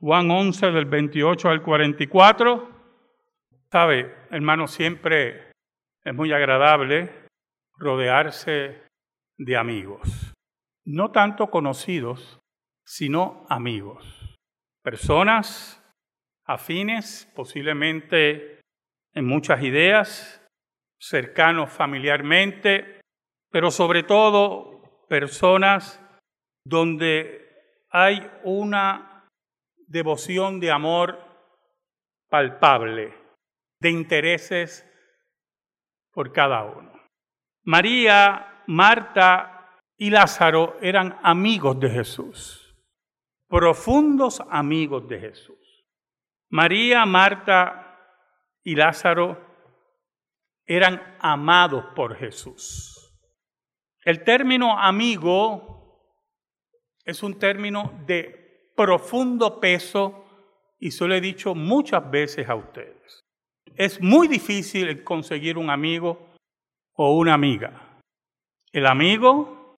Juan 0.00 0.30
11 0.30 0.70
del 0.70 0.84
28 0.84 1.48
al 1.48 1.62
44. 1.62 2.70
Sabe, 3.70 4.14
hermano, 4.30 4.68
siempre 4.68 5.50
es 6.04 6.14
muy 6.14 6.32
agradable 6.32 7.26
rodearse 7.76 8.80
de 9.36 9.56
amigos. 9.56 10.32
No 10.84 11.10
tanto 11.10 11.50
conocidos, 11.50 12.38
sino 12.86 13.44
amigos. 13.48 14.36
Personas 14.84 15.82
afines, 16.46 17.30
posiblemente 17.34 18.60
en 19.14 19.26
muchas 19.26 19.64
ideas, 19.64 20.46
cercanos 21.00 21.72
familiarmente, 21.72 23.00
pero 23.50 23.72
sobre 23.72 24.04
todo 24.04 25.06
personas 25.08 26.00
donde 26.64 27.48
hay 27.90 28.30
una 28.44 29.07
devoción 29.88 30.60
de 30.60 30.70
amor 30.70 31.18
palpable, 32.28 33.14
de 33.80 33.90
intereses 33.90 34.84
por 36.12 36.32
cada 36.32 36.64
uno. 36.64 36.92
María, 37.64 38.62
Marta 38.66 39.80
y 39.96 40.10
Lázaro 40.10 40.76
eran 40.80 41.18
amigos 41.22 41.80
de 41.80 41.90
Jesús, 41.90 42.76
profundos 43.48 44.42
amigos 44.50 45.08
de 45.08 45.20
Jesús. 45.20 45.84
María, 46.50 47.04
Marta 47.06 47.98
y 48.62 48.74
Lázaro 48.74 49.38
eran 50.66 51.16
amados 51.20 51.86
por 51.96 52.14
Jesús. 52.16 52.94
El 54.04 54.22
término 54.22 54.78
amigo 54.78 55.78
es 57.04 57.22
un 57.22 57.38
término 57.38 58.02
de 58.06 58.37
profundo 58.78 59.58
peso 59.58 60.24
y 60.78 60.92
se 60.92 61.04
lo 61.04 61.14
he 61.14 61.20
dicho 61.20 61.56
muchas 61.56 62.08
veces 62.08 62.48
a 62.48 62.54
ustedes. 62.54 63.24
Es 63.74 64.00
muy 64.00 64.28
difícil 64.28 65.02
conseguir 65.02 65.58
un 65.58 65.68
amigo 65.68 66.28
o 66.94 67.16
una 67.16 67.34
amiga. 67.34 68.00
El 68.72 68.86
amigo 68.86 69.74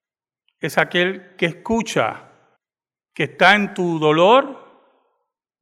es 0.59 0.77
aquel 0.77 1.35
que 1.35 1.47
escucha, 1.47 2.29
que 3.15 3.23
está 3.23 3.55
en 3.55 3.73
tu 3.73 3.97
dolor 3.97 4.93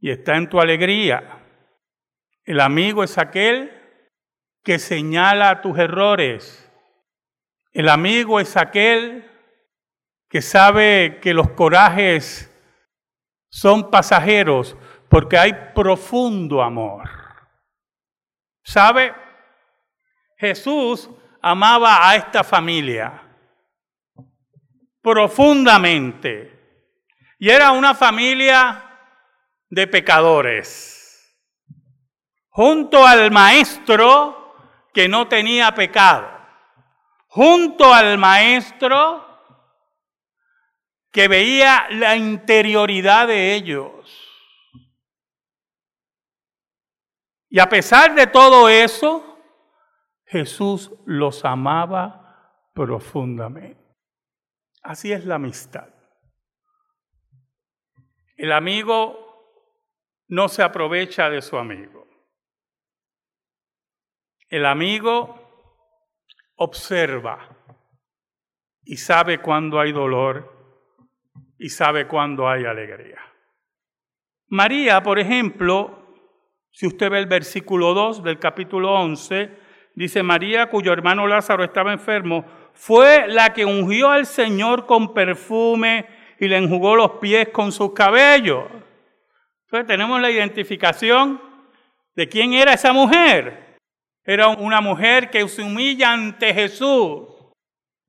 y 0.02 0.10
está 0.12 0.36
en 0.36 0.50
tu 0.50 0.60
alegría. 0.60 1.42
El 2.44 2.60
amigo 2.60 3.06
es 3.06 3.18
aquel 3.18 3.72
que 4.66 4.80
señala 4.80 5.62
tus 5.62 5.78
errores. 5.80 6.70
El 7.72 7.88
amigo 7.88 8.42
es 8.42 8.58
aquel 8.58 9.32
que 10.28 10.42
sabe 10.42 11.20
que 11.22 11.34
los 11.34 11.52
corajes 11.52 12.49
son 13.50 13.90
pasajeros 13.90 14.76
porque 15.10 15.38
hay 15.38 15.54
profundo 15.74 16.62
amor. 16.62 17.10
¿Sabe? 18.64 19.14
Jesús 20.38 21.10
amaba 21.42 22.08
a 22.08 22.16
esta 22.16 22.44
familia 22.44 23.24
profundamente 25.02 26.58
y 27.40 27.50
era 27.50 27.72
una 27.72 27.96
familia 27.96 28.86
de 29.70 29.88
pecadores 29.88 31.00
junto 32.50 33.06
al 33.06 33.32
maestro 33.32 34.56
que 34.94 35.08
no 35.08 35.28
tenía 35.28 35.74
pecado, 35.74 36.28
junto 37.28 37.94
al 37.94 38.18
maestro 38.18 39.29
que 41.12 41.28
veía 41.28 41.88
la 41.90 42.16
interioridad 42.16 43.28
de 43.28 43.56
ellos. 43.56 44.30
Y 47.50 47.60
a 47.60 47.68
pesar 47.68 48.14
de 48.14 48.28
todo 48.28 48.70
eso, 48.70 49.38
Jesús 50.26 50.92
los 51.06 51.44
amaba 51.46 52.70
profundamente. 52.74 53.84
Así 54.84 55.12
es 55.12 55.26
la 55.26 55.36
amistad. 55.36 55.90
El 58.38 58.52
amigo 58.52 59.26
no 60.28 60.48
se 60.48 60.62
aprovecha 60.62 61.30
de 61.30 61.42
su 61.42 61.58
amigo. 61.58 62.08
El 64.48 64.66
amigo 64.66 65.36
observa 66.56 67.58
y 68.84 68.98
sabe 68.98 69.42
cuándo 69.42 69.80
hay 69.80 69.92
dolor 69.92 70.59
y 71.60 71.70
sabe 71.70 72.08
cuándo 72.08 72.50
hay 72.50 72.66
alegría. 72.66 73.20
María, 74.48 75.04
por 75.04 75.20
ejemplo, 75.20 76.16
si 76.72 76.88
usted 76.88 77.12
ve 77.12 77.20
el 77.20 77.28
versículo 77.28 77.94
2 77.94 78.24
del 78.24 78.40
capítulo 78.40 78.94
11, 78.94 79.52
dice 79.94 80.24
María, 80.24 80.70
cuyo 80.70 80.94
hermano 80.94 81.28
Lázaro 81.28 81.64
estaba 81.64 81.92
enfermo, 81.92 82.46
fue 82.74 83.28
la 83.28 83.54
que 83.54 83.66
ungió 83.66 84.10
al 84.10 84.26
Señor 84.26 84.86
con 84.86 85.14
perfume 85.14 86.08
y 86.40 86.48
le 86.48 86.58
enjugó 86.58 86.96
los 86.96 87.12
pies 87.20 87.50
con 87.50 87.72
sus 87.74 87.94
cabellos. 87.94 88.64
Entonces 89.66 89.86
tenemos 89.86 90.22
la 90.22 90.32
identificación 90.32 91.42
de 92.16 92.30
quién 92.30 92.54
era 92.54 92.74
esa 92.74 92.94
mujer. 92.94 93.78
Era 94.24 94.48
una 94.48 94.80
mujer 94.80 95.30
que 95.30 95.48
se 95.50 95.62
humilla 95.62 96.14
ante 96.14 96.54
Jesús, 96.54 97.28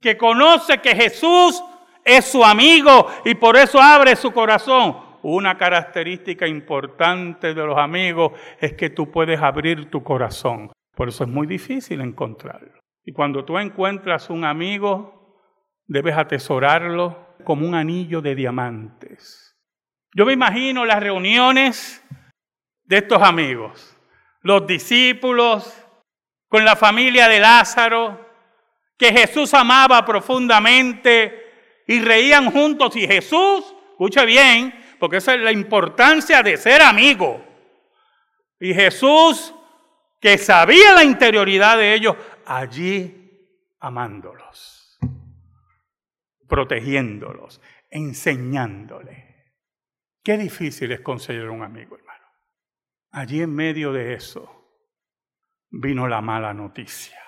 que 0.01 0.17
conoce 0.17 0.79
que 0.79 0.95
Jesús 0.95 1.63
es 2.05 2.25
su 2.27 2.45
amigo 2.45 3.07
y 3.25 3.35
por 3.35 3.57
eso 3.57 3.81
abre 3.81 4.17
su 4.17 4.33
corazón. 4.33 4.97
Una 5.23 5.59
característica 5.59 6.47
importante 6.47 7.53
de 7.53 7.67
los 7.67 7.79
amigos 7.79 8.33
es 8.59 8.73
que 8.73 8.91
tú 8.91 9.11
puedes 9.11 9.41
abrir 9.41 9.91
tu 9.91 10.03
corazón. 10.03 10.73
Por 10.95 11.09
eso 11.09 11.25
es 11.25 11.31
muy 11.31 11.47
difícil 11.47 12.01
encontrarlo. 12.01 12.81
Y 13.05 13.13
cuando 13.13 13.45
tú 13.45 13.59
encuentras 13.59 14.31
un 14.31 14.45
amigo, 14.45 15.37
debes 15.87 16.17
atesorarlo 16.17 17.35
como 17.45 17.67
un 17.67 17.75
anillo 17.75 18.21
de 18.21 18.35
diamantes. 18.35 19.57
Yo 20.15 20.27
me 20.27 20.33
imagino 20.33 20.85
las 20.85 21.01
reuniones 21.01 22.05
de 22.85 22.99
estos 22.99 23.23
amigos, 23.23 23.97
los 24.43 24.67
discípulos, 24.67 25.73
con 26.49 26.65
la 26.65 26.75
familia 26.75 27.29
de 27.29 27.39
Lázaro, 27.39 28.29
que 28.99 29.13
Jesús 29.13 29.55
amaba 29.55 30.05
profundamente 30.05 31.40
y 31.91 31.99
reían 31.99 32.53
juntos. 32.53 32.95
Y 32.95 33.05
Jesús, 33.05 33.75
escuche 33.91 34.25
bien, 34.25 34.73
porque 35.01 35.17
esa 35.17 35.35
es 35.35 35.41
la 35.41 35.51
importancia 35.51 36.41
de 36.41 36.57
ser 36.57 36.83
amigo. 36.83 37.45
Y 38.61 38.73
Jesús, 38.73 39.53
que 40.21 40.39
sabía 40.39 40.95
la 40.95 41.03
interioridad 41.03 41.77
de 41.77 41.95
ellos, 41.95 42.15
allí 42.47 43.77
amándolos, 43.81 45.01
protegiéndolos, 46.47 47.61
enseñándoles. 47.91 49.25
Qué 50.23 50.39
difícil 50.39 50.93
es 50.93 51.01
conseguir 51.01 51.49
un 51.49 51.65
amigo, 51.65 51.97
hermano. 51.97 52.27
Allí 53.11 53.43
en 53.43 53.53
medio 53.53 53.93
de 53.93 54.15
eso 54.15 54.79
vino 55.71 56.07
la 56.07 56.21
mala 56.21 56.55
noticia. 56.55 57.19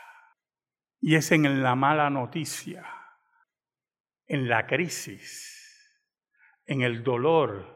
Y 1.00 1.16
es 1.16 1.32
en 1.32 1.64
la 1.64 1.74
mala 1.74 2.10
noticia, 2.10 3.01
en 4.32 4.48
la 4.48 4.66
crisis, 4.66 5.94
en 6.64 6.80
el 6.80 7.04
dolor 7.04 7.66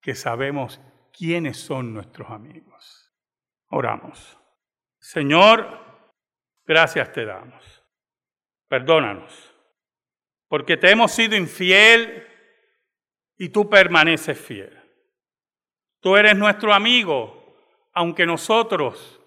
que 0.00 0.16
sabemos 0.16 0.80
quiénes 1.16 1.56
son 1.56 1.94
nuestros 1.94 2.28
amigos. 2.28 3.14
Oramos. 3.68 4.36
Señor, 4.98 5.78
gracias 6.64 7.12
te 7.12 7.24
damos. 7.24 7.84
Perdónanos, 8.66 9.54
porque 10.48 10.76
te 10.76 10.90
hemos 10.90 11.12
sido 11.12 11.36
infiel 11.36 12.26
y 13.38 13.50
tú 13.50 13.70
permaneces 13.70 14.36
fiel. 14.36 14.76
Tú 16.00 16.16
eres 16.16 16.36
nuestro 16.36 16.74
amigo, 16.74 17.56
aunque 17.92 18.26
nosotros 18.26 19.20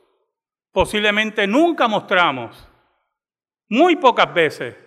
posiblemente 0.73 1.47
nunca 1.47 1.87
mostramos, 1.87 2.69
muy 3.69 3.95
pocas 3.95 4.33
veces 4.33 4.84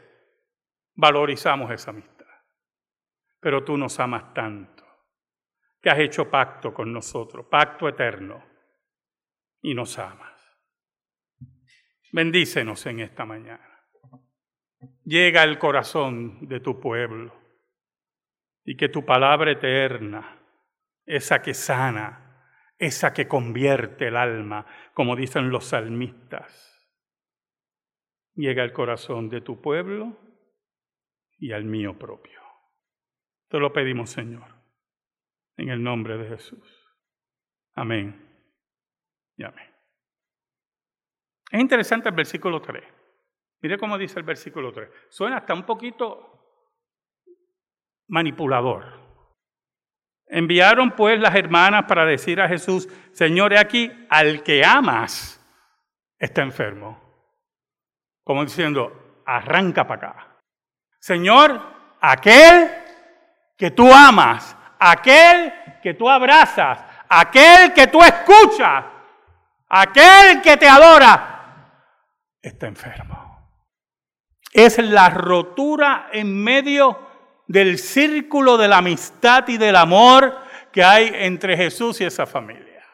valorizamos 0.99 1.71
esa 1.71 1.91
amistad 1.91 2.19
pero 3.41 3.65
tú 3.65 3.77
nos 3.77 3.99
amas 4.01 4.35
tanto, 4.35 4.85
que 5.81 5.91
has 5.91 5.99
hecho 5.99 6.31
pacto 6.31 6.75
con 6.75 6.93
nosotros, 6.93 7.47
pacto 7.47 7.89
eterno, 7.89 8.45
y 9.61 9.75
nos 9.75 9.99
amas. 9.99 10.35
Bendícenos 12.13 12.87
en 12.87 13.01
esta 13.01 13.25
mañana. 13.25 13.87
Llega 15.05 15.43
al 15.43 15.59
corazón 15.59 16.49
de 16.49 16.61
tu 16.61 16.81
pueblo 16.81 17.35
y 18.65 18.77
que 18.77 18.89
tu 18.89 19.05
palabra 19.05 19.53
eterna, 19.53 20.41
esa 21.05 21.43
que 21.43 21.55
sana, 21.55 22.45
esa 22.79 23.13
que 23.13 23.27
convierte 23.27 24.09
el 24.09 24.17
alma, 24.17 24.67
como 24.95 25.17
dicen 25.17 25.51
los 25.51 25.67
salmistas, 25.67 26.87
llega 28.35 28.63
al 28.63 28.73
corazón 28.73 29.29
de 29.29 29.41
tu 29.41 29.61
pueblo 29.61 30.28
y 31.39 31.53
al 31.53 31.65
mío 31.65 31.99
propio. 31.99 32.41
Te 33.49 33.59
lo 33.59 33.73
pedimos, 33.73 34.11
Señor, 34.11 34.55
En 35.57 35.71
el 35.71 35.83
nombre 35.83 36.17
de 36.19 36.29
Jesús. 36.29 36.97
Amén. 37.75 38.29
Y 39.37 39.45
amén. 39.45 39.75
Es 41.51 41.61
interesante 41.61 42.09
el 42.09 42.15
versículo 42.15 42.61
3. 42.61 42.85
Mire 43.61 43.79
cómo 43.79 43.99
dice 43.99 44.19
el 44.19 44.25
versículo 44.25 44.73
3. 44.73 44.89
Suena 45.09 45.39
hasta 45.39 45.55
un 45.55 45.65
poquito 45.65 46.39
manipulador. 48.09 48.99
Enviaron 50.27 50.93
pues 50.93 51.19
las 51.19 51.35
hermanas 51.35 51.85
para 51.89 52.05
decir 52.05 52.41
a 52.41 52.49
Jesús, 52.49 52.89
Señor, 53.13 53.53
he 53.55 53.59
aquí, 53.59 53.91
al 54.11 54.43
que 54.43 54.65
amas 54.65 55.39
está 56.19 56.43
enfermo. 56.43 57.01
Como 58.23 58.45
diciendo, 58.45 59.23
arranca 59.25 59.87
para 59.87 60.11
acá. 60.11 60.28
Señor, 61.09 61.59
aquel 62.03 62.71
que 63.57 63.71
tú 63.71 63.91
amas, 63.91 64.55
aquel 64.79 65.55
que 65.83 65.95
tú 65.95 66.07
abrazas, 66.07 66.81
aquel 67.09 67.73
que 67.73 67.87
tú 67.87 68.03
escuchas, 68.03 68.85
aquel 69.71 70.43
que 70.43 70.59
te 70.59 70.69
adora, 70.69 71.71
está 72.43 72.67
enfermo. 72.67 73.57
Es 74.53 74.77
la 74.77 75.09
rotura 75.09 76.11
en 76.13 76.45
medio 76.45 77.09
del 77.47 77.79
círculo 77.79 78.59
de 78.59 78.69
la 78.69 78.77
amistad 78.77 79.49
y 79.49 79.57
del 79.57 79.77
amor 79.77 80.37
que 80.71 80.85
hay 80.85 81.11
entre 81.15 81.57
Jesús 81.57 82.03
y 82.03 82.05
esa 82.05 82.27
familia. 82.27 82.85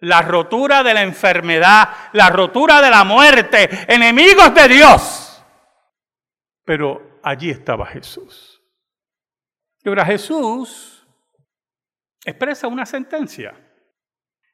La 0.00 0.20
rotura 0.20 0.82
de 0.82 0.92
la 0.92 1.00
enfermedad, 1.00 1.88
la 2.12 2.28
rotura 2.28 2.82
de 2.82 2.90
la 2.90 3.04
muerte, 3.04 3.86
enemigos 3.90 4.52
de 4.52 4.68
Dios. 4.68 5.27
Pero 6.68 7.18
allí 7.22 7.48
estaba 7.48 7.86
Jesús. 7.86 8.62
Y 9.82 9.88
ahora 9.88 10.04
Jesús 10.04 11.08
expresa 12.26 12.68
una 12.68 12.84
sentencia. 12.84 13.54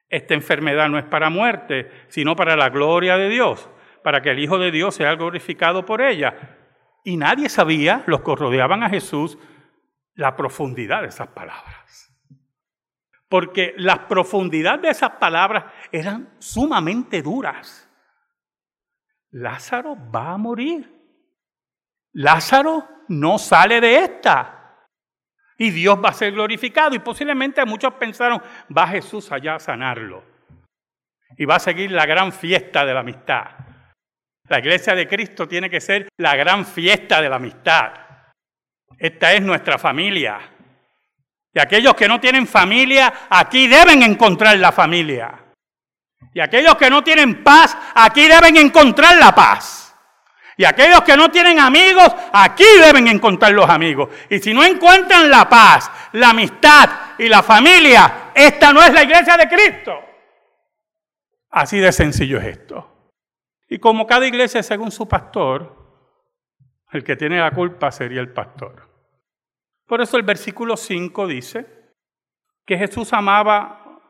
Esta 0.09 0.35
enfermedad 0.35 0.89
no 0.89 0.97
es 0.97 1.07
para 1.07 1.29
muerte, 1.29 1.91
sino 2.07 2.37
para 2.37 2.55
la 2.55 2.69
gloria 2.69 3.17
de 3.17 3.29
Dios, 3.29 3.69
para 4.05 4.23
que 4.23 4.31
el 4.31 4.39
Hijo 4.39 4.59
de 4.59 4.71
Dios 4.71 4.95
sea 4.95 5.17
glorificado 5.17 5.85
por 5.85 6.01
ella. 6.01 6.57
Y 7.03 7.17
nadie 7.17 7.49
sabía, 7.49 8.05
los 8.07 8.21
que 8.21 8.37
rodeaban 8.37 8.85
a 8.85 8.91
Jesús, 8.91 9.37
la 10.15 10.37
profundidad 10.37 11.03
de 11.03 11.09
esas 11.09 11.27
palabras. 11.27 12.17
Porque 13.29 13.75
la 13.77 14.07
profundidad 14.07 14.79
de 14.79 14.91
esas 14.91 15.11
palabras 15.17 15.65
eran 15.91 16.33
sumamente 16.39 17.23
duras. 17.23 17.91
Lázaro 19.33 19.97
va 20.15 20.31
a 20.31 20.39
morir. 20.39 20.94
Lázaro 22.15 22.89
no 23.09 23.39
sale 23.39 23.81
de 23.81 23.99
esta. 23.99 24.61
Y 25.59 25.71
Dios 25.71 25.99
va 26.03 26.11
a 26.11 26.15
ser 26.15 26.33
glorificado. 26.33 26.95
Y 26.95 27.01
posiblemente 27.01 27.65
muchos 27.65 27.95
pensaron, 27.95 28.43
va 28.77 28.89
Jesús 28.89 29.31
allá 29.31 29.57
a 29.57 29.61
sanarlo. 29.61 30.25
Y 31.37 31.45
va 31.45 31.57
a 31.57 31.61
seguir 31.61 31.91
la 31.91 32.07
gran 32.07 32.33
fiesta 32.33 32.85
de 32.85 32.95
la 32.95 33.01
amistad. 33.01 33.45
La 34.49 34.59
iglesia 34.59 34.95
de 34.95 35.09
Cristo 35.09 35.49
tiene 35.49 35.71
que 35.71 35.81
ser 35.81 36.09
la 36.19 36.37
gran 36.37 36.67
fiesta 36.67 37.21
de 37.21 37.29
la 37.29 37.37
amistad. 37.37 37.93
Esta 38.99 39.33
es 39.33 39.43
nuestra 39.43 39.79
familia. 39.79 40.39
Y 41.53 41.61
aquellos 41.61 41.95
que 41.95 42.09
no 42.09 42.21
tienen 42.21 42.47
familia, 42.47 43.13
aquí 43.31 43.69
deben 43.69 44.03
encontrar 44.03 44.59
la 44.59 44.73
familia. 44.73 45.33
Y 46.33 46.41
aquellos 46.41 46.75
que 46.77 46.91
no 46.91 47.03
tienen 47.03 47.43
paz, 47.43 47.77
aquí 47.95 48.27
deben 48.27 48.57
encontrar 48.57 49.17
la 49.17 49.35
paz. 49.35 49.84
Y 50.57 50.65
aquellos 50.65 51.03
que 51.03 51.17
no 51.17 51.31
tienen 51.31 51.59
amigos, 51.59 52.15
aquí 52.33 52.65
deben 52.81 53.09
encontrar 53.09 53.53
los 53.53 53.69
amigos. 53.69 54.09
Y 54.31 54.39
si 54.39 54.55
no 54.55 54.65
encuentran 54.65 55.31
la 55.31 55.49
paz, 55.49 55.91
la 56.13 56.31
amistad 56.31 56.91
y 57.19 57.29
la 57.29 57.43
familia, 57.43 58.31
esta 58.35 58.73
no 58.73 58.83
es 58.83 58.93
la 58.93 59.03
iglesia 59.03 59.37
de 59.37 59.49
Cristo. 59.49 59.93
Así 61.51 61.79
de 61.79 61.93
sencillo 61.93 62.39
es 62.39 62.47
esto. 62.47 62.91
Y 63.69 63.79
como 63.79 64.07
cada 64.07 64.27
iglesia 64.27 64.63
según 64.63 64.91
su 64.91 65.09
pastor, 65.09 65.85
el 66.93 67.03
que 67.03 67.17
tiene 67.17 67.41
la 67.41 67.51
culpa 67.51 67.91
sería 67.91 68.21
el 68.21 68.33
pastor. 68.33 68.89
Por 69.87 70.01
eso 70.01 70.17
el 70.17 70.23
versículo 70.23 70.77
5 70.77 71.27
dice 71.27 71.67
que 72.65 72.79
Jesús 72.79 73.13
amaba 73.13 74.01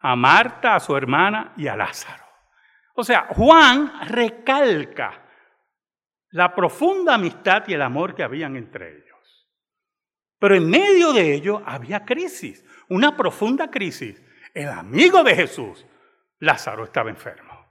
a 0.00 0.16
Marta, 0.16 0.76
a 0.76 0.80
su 0.80 0.96
hermana 0.96 1.52
y 1.56 1.66
a 1.66 1.76
Lázaro. 1.76 2.24
O 2.94 3.04
sea, 3.04 3.26
Juan 3.30 4.08
recalca 4.08 5.27
la 6.30 6.54
profunda 6.54 7.14
amistad 7.14 7.64
y 7.66 7.74
el 7.74 7.82
amor 7.82 8.14
que 8.14 8.22
habían 8.22 8.56
entre 8.56 8.96
ellos. 8.96 9.48
Pero 10.38 10.54
en 10.54 10.68
medio 10.68 11.12
de 11.12 11.34
ello 11.34 11.62
había 11.64 12.04
crisis, 12.04 12.64
una 12.88 13.16
profunda 13.16 13.70
crisis. 13.70 14.22
El 14.54 14.68
amigo 14.68 15.22
de 15.22 15.34
Jesús, 15.34 15.86
Lázaro, 16.38 16.84
estaba 16.84 17.10
enfermo. 17.10 17.66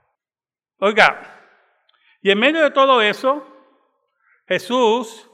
Oiga, 0.78 1.38
y 2.20 2.30
en 2.30 2.38
medio 2.38 2.62
de 2.62 2.70
todo 2.70 3.00
eso, 3.00 3.46
Jesús 4.46 5.30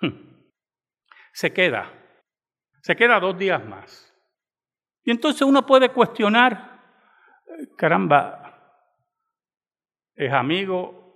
hmm, 0.00 0.08
se 1.32 1.52
queda, 1.52 1.92
se 2.82 2.96
queda 2.96 3.20
dos 3.20 3.36
días 3.36 3.64
más. 3.64 4.04
Y 5.04 5.10
entonces 5.10 5.42
uno 5.42 5.64
puede 5.64 5.90
cuestionar, 5.90 6.82
caramba, 7.76 8.48
es 10.14 10.32
amigo, 10.32 11.07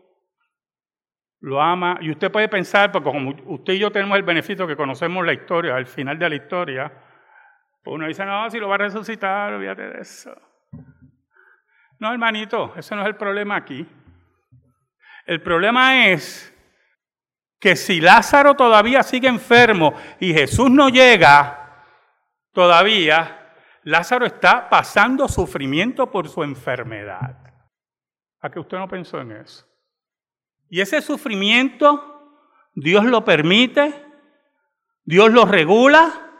lo 1.42 1.60
ama. 1.60 1.98
Y 2.00 2.10
usted 2.10 2.32
puede 2.32 2.48
pensar, 2.48 2.90
porque 2.90 3.10
como 3.10 3.34
usted 3.46 3.74
y 3.74 3.78
yo 3.78 3.90
tenemos 3.90 4.16
el 4.16 4.22
beneficio 4.22 4.66
que 4.66 4.76
conocemos 4.76 5.26
la 5.26 5.34
historia, 5.34 5.76
al 5.76 5.86
final 5.86 6.18
de 6.18 6.28
la 6.28 6.34
historia, 6.36 6.92
pues 7.82 7.94
uno 7.94 8.06
dice, 8.06 8.24
no, 8.24 8.48
si 8.48 8.58
lo 8.58 8.68
va 8.68 8.76
a 8.76 8.78
resucitar, 8.78 9.52
olvídate 9.52 9.82
de 9.88 10.00
eso. 10.00 10.34
No, 11.98 12.12
hermanito, 12.12 12.72
ese 12.76 12.94
no 12.94 13.02
es 13.02 13.08
el 13.08 13.16
problema 13.16 13.56
aquí. 13.56 13.86
El 15.26 15.42
problema 15.42 16.06
es 16.06 16.48
que 17.60 17.76
si 17.76 18.00
Lázaro 18.00 18.54
todavía 18.54 19.02
sigue 19.02 19.28
enfermo 19.28 19.94
y 20.18 20.32
Jesús 20.32 20.70
no 20.70 20.88
llega 20.88 21.84
todavía, 22.52 23.54
Lázaro 23.84 24.26
está 24.26 24.68
pasando 24.68 25.28
sufrimiento 25.28 26.10
por 26.10 26.28
su 26.28 26.42
enfermedad. 26.42 27.36
¿A 28.40 28.50
que 28.50 28.58
usted 28.58 28.78
no 28.78 28.88
pensó 28.88 29.20
en 29.20 29.32
eso? 29.32 29.71
Y 30.72 30.80
ese 30.80 31.02
sufrimiento, 31.02 32.40
Dios 32.72 33.04
lo 33.04 33.22
permite, 33.26 34.06
Dios 35.04 35.30
lo 35.30 35.44
regula 35.44 36.30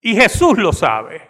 y 0.00 0.14
Jesús 0.14 0.56
lo 0.56 0.72
sabe. 0.72 1.28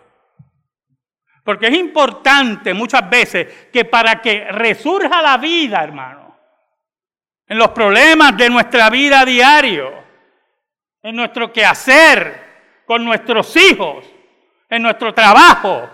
Porque 1.42 1.68
es 1.68 1.74
importante 1.78 2.74
muchas 2.74 3.08
veces 3.08 3.70
que 3.72 3.86
para 3.86 4.20
que 4.20 4.52
resurja 4.52 5.22
la 5.22 5.38
vida, 5.38 5.82
hermano, 5.82 6.38
en 7.46 7.56
los 7.56 7.70
problemas 7.70 8.36
de 8.36 8.50
nuestra 8.50 8.90
vida 8.90 9.24
diario, 9.24 9.90
en 11.02 11.16
nuestro 11.16 11.50
quehacer, 11.50 12.82
con 12.84 13.02
nuestros 13.02 13.56
hijos, 13.56 14.04
en 14.68 14.82
nuestro 14.82 15.14
trabajo, 15.14 15.88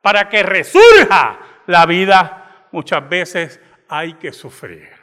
para 0.00 0.28
que 0.28 0.44
resurja 0.44 1.40
la 1.66 1.84
vida, 1.84 2.68
muchas 2.70 3.08
veces 3.08 3.60
hay 3.88 4.14
que 4.14 4.30
sufrir. 4.30 4.95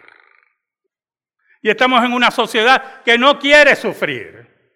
Y 1.63 1.69
estamos 1.69 2.03
en 2.03 2.11
una 2.11 2.29
sociedad 2.29 3.01
que 3.03 3.17
no 3.17 3.39
quiere 3.39 3.77
sufrir, 3.77 4.75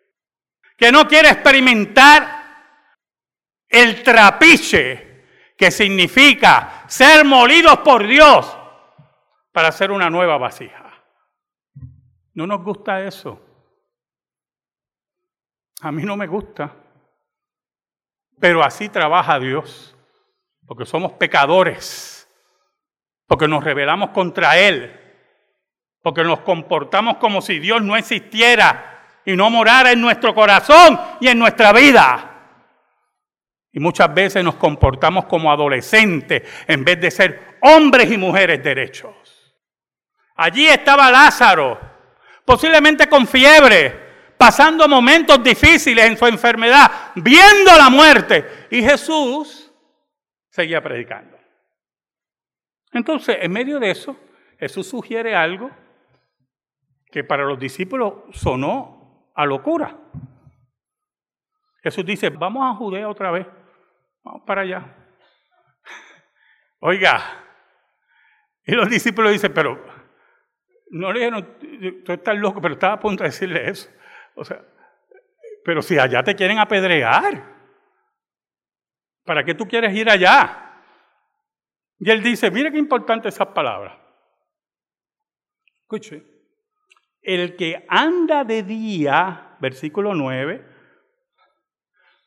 que 0.78 0.90
no 0.90 1.06
quiere 1.06 1.30
experimentar 1.30 2.46
el 3.68 4.02
trapiche 4.02 5.54
que 5.58 5.70
significa 5.70 6.86
ser 6.88 7.26
molidos 7.26 7.80
por 7.80 8.08
Dios 8.08 8.58
para 9.52 9.68
hacer 9.68 9.92
una 9.92 10.10
nueva 10.10 10.38
vasija. 10.38 11.04
No 12.36 12.48
nos 12.48 12.64
gusta 12.64 13.02
eso. 13.02 13.38
A 15.82 15.92
mí 15.92 16.04
no 16.04 16.16
me 16.16 16.28
gusta. 16.28 16.74
Pero 18.40 18.64
así 18.64 18.88
trabaja 18.88 19.38
Dios, 19.40 19.94
porque 20.66 20.86
somos 20.86 21.12
pecadores, 21.14 22.34
porque 23.26 23.50
nos 23.50 23.62
rebelamos 23.62 24.12
contra 24.12 24.58
Él 24.58 25.07
porque 26.02 26.24
nos 26.24 26.40
comportamos 26.40 27.18
como 27.18 27.42
si 27.42 27.60
Dios 27.60 27.82
no 27.82 27.96
existiera 27.96 29.20
y 29.26 29.36
no 29.36 29.50
morara 29.50 29.92
en 29.92 30.02
nuestro 30.02 30.34
corazón 30.34 31.00
y 31.20 31.28
en 31.28 31.38
nuestra 31.38 31.74
vida. 31.74 32.34
Y 33.74 33.80
muchas 33.80 34.14
veces 34.14 34.44
nos 34.44 34.56
comportamos 34.56 35.26
como 35.26 35.52
adolescentes 35.52 36.44
en 36.66 36.84
vez 36.84 37.00
de 37.00 37.12
ser 37.12 37.58
hombres 37.62 38.12
y 38.12 38.18
mujeres 38.18 38.64
derechos. 38.64 39.14
Allí 40.36 40.68
estaba 40.68 41.12
Lázaro, 41.12 41.80
posiblemente 42.46 43.08
con 43.08 43.28
fiebre, 43.28 44.34
pasando 44.38 44.88
momentos 44.88 45.44
difíciles 45.44 46.06
en 46.06 46.18
su 46.18 46.26
enfermedad, 46.26 46.90
viendo 47.16 47.76
la 47.76 47.90
muerte. 47.90 48.68
Y 48.72 48.82
Jesús 48.82 49.72
seguía 50.50 50.82
predicando. 50.82 51.38
Entonces, 52.94 53.38
en 53.42 53.52
medio 53.52 53.80
de 53.80 53.92
eso, 53.92 54.16
Jesús 54.60 54.88
sugiere 54.88 55.36
algo 55.36 55.70
que 57.18 57.24
para 57.24 57.46
los 57.46 57.58
discípulos 57.58 58.14
sonó 58.32 59.32
a 59.34 59.44
locura. 59.44 59.98
Jesús 61.82 62.06
dice, 62.06 62.30
vamos 62.30 62.64
a 62.64 62.76
Judea 62.76 63.10
otra 63.10 63.32
vez, 63.32 63.48
vamos 64.24 64.44
para 64.46 64.62
allá. 64.62 64.96
Oiga, 66.80 67.20
y 68.64 68.72
los 68.74 68.88
discípulos 68.88 69.32
dicen, 69.32 69.52
pero 69.52 69.84
no 70.92 71.12
le 71.12 71.22
dijeron, 71.22 71.58
tú 72.06 72.12
estás 72.12 72.38
loco, 72.38 72.62
pero 72.62 72.76
estaba 72.76 72.94
a 72.94 73.00
punto 73.00 73.24
de 73.24 73.30
decirle 73.30 73.68
eso. 73.68 73.90
O 74.36 74.46
sea, 74.46 74.64
pero 75.66 75.82
si 75.82 75.98
allá 75.98 76.22
te 76.22 76.36
quieren 76.36 76.60
apedrear, 76.60 77.44
¿para 79.26 79.44
qué 79.44 79.56
tú 79.56 79.68
quieres 79.68 79.92
ir 79.96 80.08
allá? 80.08 80.84
Y 81.98 82.12
él 82.12 82.22
dice, 82.22 82.52
mire 82.52 82.72
qué 82.72 82.78
importante 82.78 83.28
esas 83.28 83.48
palabras. 83.48 83.98
Escuche, 85.82 86.37
el 87.28 87.58
que 87.58 87.86
anda 87.90 88.46
de 88.46 88.64
día, 88.64 89.58
versículo 89.60 90.16
9, 90.16 90.66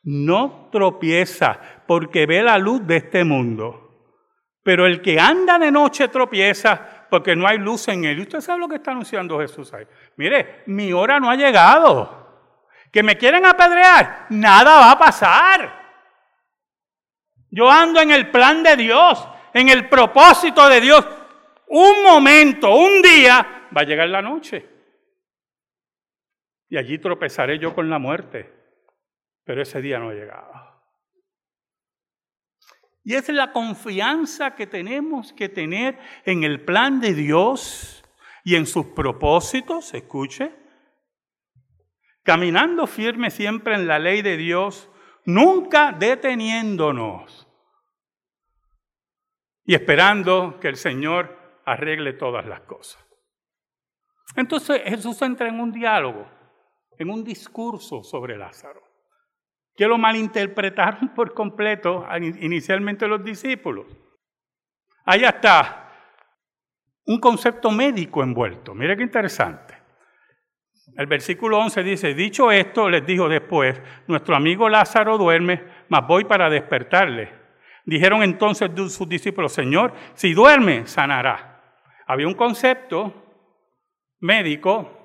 no 0.03 0.69
tropieza 0.71 1.59
porque 1.87 2.27
ve 2.27 2.43
la 2.43 2.59
luz 2.59 2.87
de 2.87 2.97
este 2.99 3.25
mundo. 3.25 3.87
Pero 4.63 4.87
el 4.87 5.01
que 5.01 5.19
anda 5.19 5.59
de 5.59 5.73
noche 5.73 6.09
tropieza 6.09 7.07
porque 7.09 7.35
no 7.35 7.49
hay 7.49 7.57
luz 7.57 7.89
en 7.89 8.05
él. 8.05 8.19
Y 8.19 8.23
usted 8.23 8.43
sabe 8.43 8.61
lo 8.61 8.69
que 8.69 8.77
está 8.77 8.91
anunciando 8.91 9.41
Jesús 9.41 9.73
ahí. 9.73 9.87
Mire, 10.17 10.65
mi 10.67 10.93
hora 10.93 11.19
no 11.19 11.31
ha 11.31 11.35
llegado. 11.35 12.19
Que 12.93 13.03
me 13.03 13.17
quieren 13.17 13.47
apedrear, 13.47 14.27
nada 14.29 14.81
va 14.81 14.91
a 14.91 14.99
pasar. 14.99 15.81
Yo 17.51 17.71
ando 17.71 18.03
en 18.03 18.11
el 18.11 18.31
plan 18.31 18.63
de 18.63 18.77
Dios, 18.77 19.27
en 19.55 19.71
el 19.71 19.89
propósito 19.89 20.69
de 20.69 20.81
Dios. 20.83 21.09
Un 21.69 22.03
momento, 22.03 22.75
un 22.75 23.01
día, 23.01 23.69
va 23.75 23.81
a 23.81 23.85
llegar 23.85 24.09
la 24.11 24.21
noche. 24.21 24.80
Y 26.71 26.79
allí 26.79 26.99
tropezaré 26.99 27.59
yo 27.59 27.75
con 27.75 27.91
la 27.91 27.99
muerte 27.99 28.61
pero 29.51 29.63
ese 29.63 29.83
día 29.83 29.99
no 29.99 30.11
ha 30.11 30.15
llegado. 30.15 30.53
Y 33.03 33.17
es 33.17 33.29
la 33.31 33.51
confianza 33.51 34.55
que 34.55 34.69
tenemos 34.69 35.33
que 35.33 35.49
tener 35.49 35.99
en 36.25 36.45
el 36.45 36.65
plan 36.65 37.01
de 37.01 37.13
Dios 37.13 38.05
y 38.45 38.55
en 38.55 38.67
sus 38.67 38.87
propósitos, 38.87 39.93
escuche, 39.93 40.55
caminando 42.23 42.87
firme 42.87 43.31
siempre 43.31 43.75
en 43.75 43.89
la 43.89 43.99
ley 43.99 44.23
de 44.23 44.37
Dios, 44.37 44.89
nunca 45.25 45.91
deteniéndonos 45.91 47.49
y 49.65 49.75
esperando 49.75 50.61
que 50.61 50.69
el 50.69 50.77
Señor 50.77 51.61
arregle 51.65 52.13
todas 52.13 52.47
las 52.47 52.61
cosas. 52.61 53.05
Entonces 54.37 54.83
Jesús 54.85 55.21
entra 55.23 55.49
en 55.49 55.59
un 55.59 55.73
diálogo, 55.73 56.31
en 57.01 57.09
un 57.09 57.25
discurso 57.25 58.05
sobre 58.05 58.37
Lázaro 58.37 58.83
que 59.75 59.87
lo 59.87 59.97
malinterpretaron 59.97 61.09
por 61.15 61.33
completo 61.33 62.07
inicialmente 62.21 63.09
los 63.09 63.25
discípulos. 63.25 63.87
Allá 65.07 65.31
está 65.31 65.89
un 67.07 67.19
concepto 67.19 67.71
médico 67.71 68.23
envuelto. 68.23 68.75
Mire 68.75 68.97
qué 68.97 69.03
interesante. 69.03 69.75
El 70.95 71.07
versículo 71.07 71.59
11 71.59 71.83
dice, 71.83 72.15
dicho 72.15 72.53
esto, 72.53 72.91
les 72.91 73.07
dijo 73.07 73.29
después, 73.29 73.81
nuestro 74.07 74.37
amigo 74.37 74.69
Lázaro 74.69 75.17
duerme, 75.17 75.65
mas 75.89 76.07
voy 76.07 76.25
para 76.25 76.51
despertarle. 76.51 77.33
Dijeron 77.87 78.23
entonces 78.23 78.71
sus 78.93 79.09
discípulos, 79.09 79.53
Señor, 79.53 79.95
si 80.15 80.35
duerme, 80.35 80.87
sanará. 80.87 81.63
Había 82.07 82.27
un 82.27 82.35
concepto 82.35 83.15
médico 84.19 85.00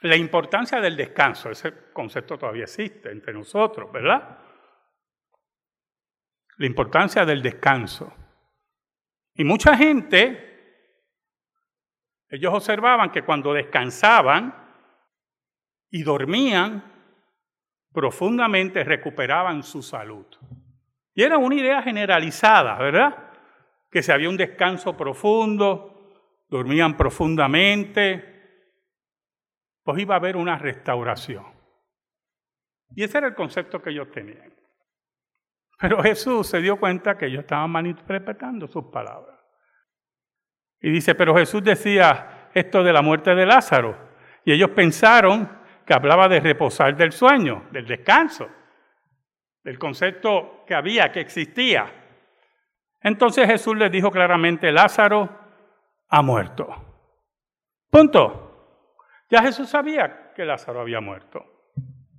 la 0.00 0.16
importancia 0.16 0.80
del 0.80 0.96
descanso, 0.96 1.50
ese 1.50 1.90
concepto 1.92 2.38
todavía 2.38 2.64
existe 2.64 3.10
entre 3.10 3.32
nosotros, 3.32 3.90
¿verdad? 3.90 4.38
La 6.56 6.66
importancia 6.66 7.24
del 7.24 7.42
descanso. 7.42 8.12
Y 9.34 9.44
mucha 9.44 9.76
gente, 9.76 10.92
ellos 12.28 12.54
observaban 12.54 13.10
que 13.10 13.22
cuando 13.22 13.52
descansaban 13.52 14.54
y 15.90 16.02
dormían, 16.02 16.84
profundamente 17.92 18.84
recuperaban 18.84 19.62
su 19.62 19.82
salud. 19.82 20.26
Y 21.14 21.22
era 21.24 21.38
una 21.38 21.56
idea 21.56 21.82
generalizada, 21.82 22.78
¿verdad? 22.78 23.32
Que 23.90 24.02
si 24.02 24.12
había 24.12 24.28
un 24.28 24.36
descanso 24.36 24.96
profundo, 24.96 26.12
dormían 26.48 26.96
profundamente, 26.96 28.37
pues 29.88 30.02
iba 30.02 30.16
a 30.16 30.18
haber 30.18 30.36
una 30.36 30.58
restauración. 30.58 31.46
Y 32.94 33.04
ese 33.04 33.16
era 33.16 33.28
el 33.28 33.34
concepto 33.34 33.80
que 33.80 33.88
ellos 33.88 34.10
tenían. 34.10 34.52
Pero 35.80 36.02
Jesús 36.02 36.46
se 36.46 36.60
dio 36.60 36.78
cuenta 36.78 37.16
que 37.16 37.24
ellos 37.24 37.40
estaban 37.40 37.70
malinterpretando 37.70 38.68
sus 38.68 38.84
palabras. 38.84 39.40
Y 40.82 40.90
dice, 40.90 41.14
pero 41.14 41.34
Jesús 41.34 41.64
decía 41.64 42.50
esto 42.52 42.84
de 42.84 42.92
la 42.92 43.00
muerte 43.00 43.34
de 43.34 43.46
Lázaro. 43.46 43.96
Y 44.44 44.52
ellos 44.52 44.68
pensaron 44.72 45.48
que 45.86 45.94
hablaba 45.94 46.28
de 46.28 46.40
reposar 46.40 46.94
del 46.94 47.12
sueño, 47.12 47.68
del 47.70 47.86
descanso, 47.86 48.46
del 49.64 49.78
concepto 49.78 50.64
que 50.66 50.74
había, 50.74 51.10
que 51.10 51.20
existía. 51.20 51.90
Entonces 53.00 53.46
Jesús 53.46 53.74
les 53.74 53.90
dijo 53.90 54.10
claramente, 54.10 54.70
Lázaro 54.70 55.30
ha 56.10 56.20
muerto. 56.20 56.66
Punto. 57.88 58.47
Ya 59.30 59.42
Jesús 59.42 59.68
sabía 59.68 60.32
que 60.34 60.44
Lázaro 60.44 60.80
había 60.80 61.00
muerto. 61.00 61.72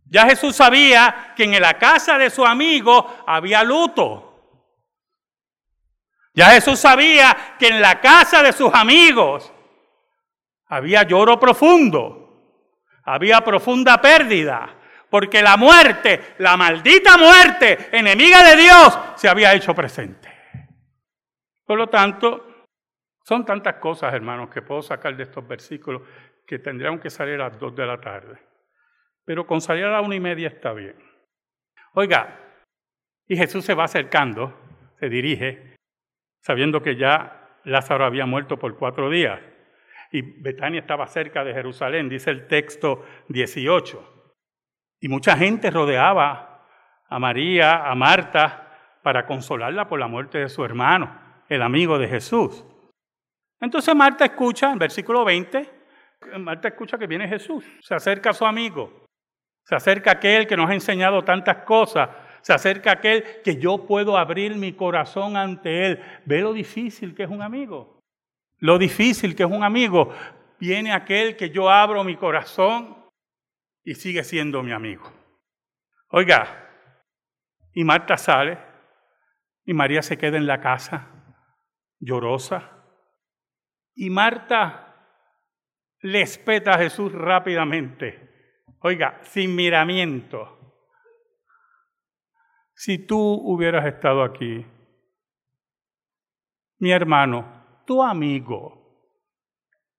Ya 0.05 0.25
Jesús 0.25 0.55
sabía 0.55 1.33
que 1.35 1.43
en 1.43 1.59
la 1.61 1.75
casa 1.75 2.17
de 2.17 2.29
su 2.29 2.45
amigo 2.45 3.23
había 3.27 3.63
luto. 3.63 4.25
Ya 6.33 6.51
Jesús 6.51 6.79
sabía 6.79 7.55
que 7.57 7.67
en 7.67 7.81
la 7.81 7.99
casa 7.99 8.41
de 8.41 8.53
sus 8.53 8.73
amigos 8.73 9.51
había 10.67 11.03
lloro 11.03 11.39
profundo, 11.39 12.63
había 13.03 13.41
profunda 13.41 13.99
pérdida, 13.99 14.75
porque 15.09 15.41
la 15.41 15.57
muerte, 15.57 16.35
la 16.37 16.55
maldita 16.55 17.17
muerte, 17.17 17.89
enemiga 17.91 18.43
de 18.43 18.55
Dios, 18.55 18.99
se 19.15 19.27
había 19.27 19.53
hecho 19.53 19.73
presente. 19.73 20.29
Por 21.65 21.77
lo 21.77 21.87
tanto, 21.87 22.65
son 23.23 23.45
tantas 23.45 23.75
cosas, 23.75 24.13
hermanos, 24.13 24.49
que 24.49 24.61
puedo 24.61 24.81
sacar 24.81 25.15
de 25.15 25.23
estos 25.23 25.47
versículos 25.47 26.03
que 26.49 26.57
tendrían 26.57 26.99
que 26.99 27.11
salir 27.11 27.35
a 27.35 27.49
las 27.49 27.59
dos 27.59 27.75
de 27.75 27.85
la 27.85 28.01
tarde. 28.01 28.39
Pero 29.23 29.45
con 29.45 29.61
salir 29.61 29.85
a 29.85 29.91
la 29.91 30.01
una 30.01 30.15
y 30.15 30.19
media 30.19 30.47
está 30.47 30.73
bien. 30.73 30.95
Oiga, 31.93 32.39
y 33.27 33.37
Jesús 33.37 33.63
se 33.63 33.75
va 33.75 33.83
acercando, 33.83 34.59
se 34.99 35.09
dirige, 35.09 35.75
sabiendo 36.41 36.81
que 36.81 36.95
ya 36.95 37.59
Lázaro 37.65 38.03
había 38.03 38.25
muerto 38.25 38.57
por 38.57 38.75
cuatro 38.77 39.11
días. 39.11 39.39
Y 40.11 40.23
Betania 40.23 40.79
estaba 40.79 41.05
cerca 41.05 41.43
de 41.43 41.53
Jerusalén, 41.53 42.09
dice 42.09 42.31
el 42.31 42.47
texto 42.47 43.05
18. 43.27 44.31
Y 45.01 45.07
mucha 45.07 45.37
gente 45.37 45.69
rodeaba 45.69 46.65
a 47.07 47.19
María, 47.19 47.91
a 47.91 47.93
Marta, 47.93 48.75
para 49.03 49.27
consolarla 49.27 49.87
por 49.87 49.99
la 49.99 50.07
muerte 50.07 50.39
de 50.39 50.49
su 50.49 50.65
hermano, 50.65 51.15
el 51.47 51.61
amigo 51.61 51.99
de 51.99 52.07
Jesús. 52.07 52.65
Entonces 53.61 53.95
Marta 53.95 54.25
escucha 54.25 54.71
en 54.71 54.79
versículo 54.79 55.23
20 55.23 55.78
Marta 56.39 56.67
escucha 56.67 56.97
que 56.97 57.07
viene 57.07 57.27
Jesús, 57.27 57.65
se 57.81 57.95
acerca 57.95 58.31
a 58.31 58.33
su 58.33 58.45
amigo, 58.45 59.05
se 59.63 59.75
acerca 59.75 60.11
aquel 60.11 60.47
que 60.47 60.57
nos 60.57 60.69
ha 60.69 60.73
enseñado 60.73 61.23
tantas 61.23 61.63
cosas, 61.63 62.09
se 62.41 62.53
acerca 62.53 62.91
aquel 62.91 63.41
que 63.43 63.57
yo 63.57 63.85
puedo 63.85 64.17
abrir 64.17 64.55
mi 64.55 64.73
corazón 64.73 65.37
ante 65.37 65.85
él. 65.85 66.03
Ve 66.25 66.41
lo 66.41 66.53
difícil 66.53 67.15
que 67.15 67.23
es 67.23 67.29
un 67.29 67.41
amigo, 67.41 67.99
lo 68.57 68.77
difícil 68.77 69.35
que 69.35 69.43
es 69.43 69.49
un 69.49 69.63
amigo. 69.63 70.13
Viene 70.59 70.91
aquel 70.91 71.37
que 71.37 71.51
yo 71.51 71.69
abro 71.69 72.03
mi 72.03 72.17
corazón 72.17 73.05
y 73.83 73.95
sigue 73.95 74.23
siendo 74.23 74.61
mi 74.61 74.71
amigo. 74.71 75.11
Oiga, 76.09 76.69
y 77.73 77.83
Marta 77.83 78.17
sale 78.17 78.57
y 79.65 79.73
María 79.73 80.01
se 80.01 80.17
queda 80.17 80.37
en 80.37 80.47
la 80.47 80.59
casa 80.59 81.07
llorosa. 81.99 82.71
Y 83.95 84.09
Marta 84.09 84.88
le 86.01 86.21
espeta 86.21 86.71
a 86.71 86.77
Jesús 86.77 87.11
rápidamente. 87.11 88.29
Oiga, 88.81 89.19
sin 89.23 89.55
miramiento. 89.55 90.57
Si 92.73 92.99
tú 92.99 93.17
hubieras 93.17 93.85
estado 93.85 94.23
aquí, 94.23 94.65
mi 96.77 96.91
hermano, 96.91 97.81
tu 97.85 98.01
amigo, 98.01 98.79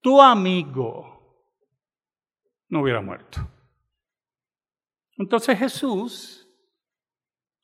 tu 0.00 0.20
amigo, 0.20 1.44
no 2.68 2.80
hubiera 2.80 3.02
muerto. 3.02 3.40
Entonces 5.18 5.58
Jesús 5.58 6.48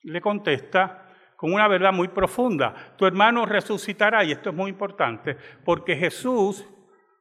le 0.03 0.21
contesta 0.21 1.07
con 1.37 1.53
una 1.53 1.69
verdad 1.69 1.93
muy 1.93 2.09
profunda. 2.09 2.95
Tu 2.99 3.07
hermano 3.07 3.47
resucitará, 3.47 4.25
y 4.25 4.33
esto 4.33 4.51
es 4.51 4.57
muy 4.57 4.71
importante, 4.71 5.37
porque 5.65 5.97
Jesús 5.97 6.67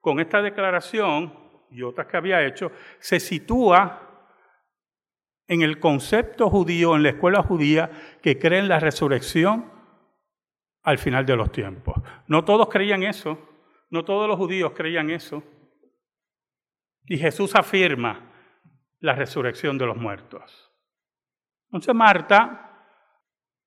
con 0.06 0.20
esta 0.20 0.40
declaración 0.40 1.34
y 1.72 1.82
otras 1.82 2.06
que 2.06 2.16
había 2.16 2.46
hecho, 2.46 2.72
se 3.00 3.20
sitúa 3.20 4.30
en 5.48 5.64
el 5.64 5.80
concepto 5.80 6.48
judío, 6.48 6.96
en 6.96 7.02
la 7.02 7.10
escuela 7.10 7.42
judía, 7.42 7.90
que 8.22 8.38
cree 8.38 8.60
en 8.60 8.68
la 8.68 8.80
resurrección 8.80 9.66
al 10.84 11.00
final 11.00 11.26
de 11.26 11.36
los 11.36 11.52
tiempos. 11.52 11.96
No 12.28 12.46
todos 12.46 12.70
creían 12.70 13.02
eso, 13.02 13.40
no 13.90 14.06
todos 14.06 14.28
los 14.28 14.38
judíos 14.38 14.74
creían 14.76 15.10
eso. 15.10 15.42
Y 17.06 17.18
Jesús 17.18 17.56
afirma 17.56 18.32
la 19.00 19.16
resurrección 19.16 19.76
de 19.80 19.88
los 19.88 19.98
muertos. 19.98 20.72
Entonces 21.66 21.96
Marta, 21.96 22.94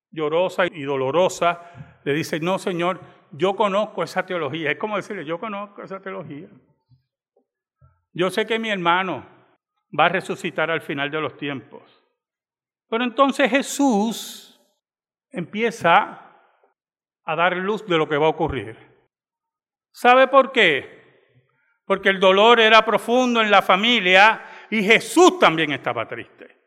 llorosa 0.09 0.67
y 0.67 0.83
dolorosa, 0.83 1.99
le 2.05 2.13
dice, 2.13 2.39
no, 2.39 2.57
Señor, 2.59 3.18
yo 3.31 3.55
conozco 3.55 4.03
esa 4.03 4.25
teología. 4.25 4.71
Es 4.71 4.77
como 4.77 4.95
decirle, 4.95 5.25
yo 5.25 5.39
conozco 5.39 5.83
esa 5.83 5.99
teología. 6.01 6.47
Yo 8.13 8.29
sé 8.29 8.45
que 8.45 8.59
mi 8.59 8.69
hermano 8.69 9.25
va 9.97 10.05
a 10.05 10.09
resucitar 10.09 10.69
al 10.71 10.81
final 10.81 11.11
de 11.11 11.21
los 11.21 11.37
tiempos. 11.37 12.03
Pero 12.89 13.03
entonces 13.03 13.49
Jesús 13.49 14.59
empieza 15.31 16.25
a 17.23 17.35
dar 17.35 17.55
luz 17.55 17.85
de 17.85 17.97
lo 17.97 18.09
que 18.09 18.17
va 18.17 18.25
a 18.25 18.29
ocurrir. 18.29 18.77
¿Sabe 19.91 20.27
por 20.27 20.51
qué? 20.51 20.99
Porque 21.85 22.09
el 22.09 22.19
dolor 22.19 22.59
era 22.59 22.83
profundo 22.83 23.41
en 23.41 23.51
la 23.51 23.61
familia 23.61 24.43
y 24.69 24.83
Jesús 24.83 25.39
también 25.39 25.71
estaba 25.71 26.07
triste. 26.07 26.58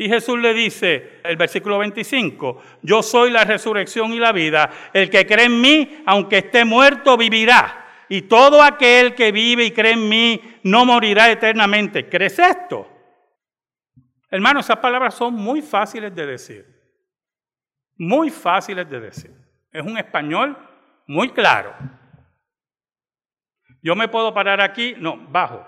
Y 0.00 0.08
Jesús 0.08 0.38
le 0.38 0.54
dice, 0.54 1.18
el 1.24 1.36
versículo 1.36 1.78
25, 1.78 2.62
yo 2.82 3.02
soy 3.02 3.32
la 3.32 3.42
resurrección 3.42 4.12
y 4.12 4.20
la 4.20 4.30
vida, 4.30 4.70
el 4.92 5.10
que 5.10 5.26
cree 5.26 5.46
en 5.46 5.60
mí, 5.60 6.04
aunque 6.06 6.38
esté 6.38 6.64
muerto, 6.64 7.16
vivirá. 7.16 8.04
Y 8.08 8.22
todo 8.22 8.62
aquel 8.62 9.16
que 9.16 9.32
vive 9.32 9.64
y 9.64 9.72
cree 9.72 9.94
en 9.94 10.08
mí 10.08 10.40
no 10.62 10.84
morirá 10.84 11.32
eternamente. 11.32 12.08
¿Crees 12.08 12.38
esto? 12.38 12.88
Hermano, 14.30 14.60
esas 14.60 14.76
palabras 14.76 15.14
son 15.14 15.34
muy 15.34 15.62
fáciles 15.62 16.14
de 16.14 16.26
decir. 16.26 16.64
Muy 17.96 18.30
fáciles 18.30 18.88
de 18.88 19.00
decir. 19.00 19.32
Es 19.72 19.84
un 19.84 19.98
español 19.98 20.56
muy 21.08 21.30
claro. 21.30 21.74
Yo 23.82 23.96
me 23.96 24.06
puedo 24.06 24.32
parar 24.32 24.60
aquí, 24.60 24.94
no, 24.96 25.16
bajo. 25.16 25.66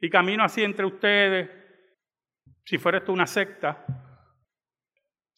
Y 0.00 0.08
camino 0.08 0.44
así 0.44 0.62
entre 0.62 0.86
ustedes, 0.86 1.61
si 2.64 2.78
fuera 2.78 2.98
esto 2.98 3.12
una 3.12 3.26
secta, 3.26 3.84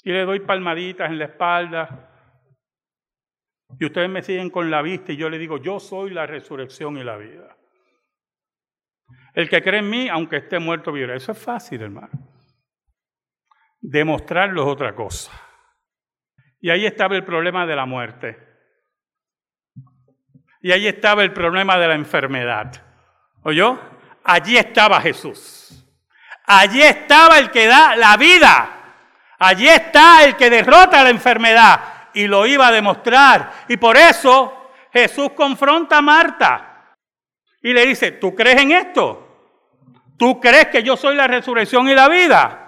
y 0.02 0.12
le 0.12 0.24
doy 0.24 0.40
palmaditas 0.40 1.10
en 1.10 1.18
la 1.18 1.24
espalda, 1.26 2.10
y 3.78 3.84
ustedes 3.84 4.08
me 4.08 4.22
siguen 4.22 4.50
con 4.50 4.70
la 4.70 4.82
vista 4.82 5.12
y 5.12 5.16
yo 5.16 5.28
le 5.28 5.38
digo, 5.38 5.58
yo 5.58 5.80
soy 5.80 6.10
la 6.10 6.26
resurrección 6.26 6.96
y 6.96 7.04
la 7.04 7.16
vida. 7.16 7.56
El 9.34 9.48
que 9.48 9.62
cree 9.62 9.80
en 9.80 9.90
mí, 9.90 10.08
aunque 10.08 10.36
esté 10.36 10.58
muerto, 10.58 10.92
vivirá. 10.92 11.16
Eso 11.16 11.32
es 11.32 11.38
fácil, 11.38 11.82
hermano. 11.82 12.10
Demostrarlo 13.80 14.62
es 14.62 14.68
otra 14.68 14.94
cosa. 14.94 15.32
Y 16.60 16.70
ahí 16.70 16.86
estaba 16.86 17.16
el 17.16 17.24
problema 17.24 17.66
de 17.66 17.76
la 17.76 17.84
muerte. 17.84 18.38
Y 20.60 20.72
ahí 20.72 20.86
estaba 20.86 21.22
el 21.24 21.32
problema 21.32 21.76
de 21.78 21.88
la 21.88 21.94
enfermedad. 21.94 22.72
¿Oyó? 23.42 23.78
Allí 24.22 24.56
estaba 24.56 25.00
Jesús. 25.00 25.83
Allí 26.46 26.82
estaba 26.82 27.38
el 27.38 27.50
que 27.50 27.66
da 27.66 27.96
la 27.96 28.16
vida. 28.16 28.70
Allí 29.38 29.68
está 29.68 30.24
el 30.24 30.36
que 30.36 30.50
derrota 30.50 31.02
la 31.02 31.10
enfermedad 31.10 31.80
y 32.14 32.26
lo 32.26 32.46
iba 32.46 32.68
a 32.68 32.72
demostrar. 32.72 33.52
Y 33.68 33.76
por 33.76 33.96
eso 33.96 34.70
Jesús 34.92 35.30
confronta 35.34 35.98
a 35.98 36.02
Marta 36.02 36.96
y 37.62 37.72
le 37.72 37.86
dice, 37.86 38.12
¿tú 38.12 38.34
crees 38.34 38.60
en 38.60 38.72
esto? 38.72 39.20
¿Tú 40.16 40.40
crees 40.40 40.66
que 40.66 40.82
yo 40.82 40.96
soy 40.96 41.16
la 41.16 41.26
resurrección 41.26 41.88
y 41.88 41.94
la 41.94 42.08
vida? 42.08 42.60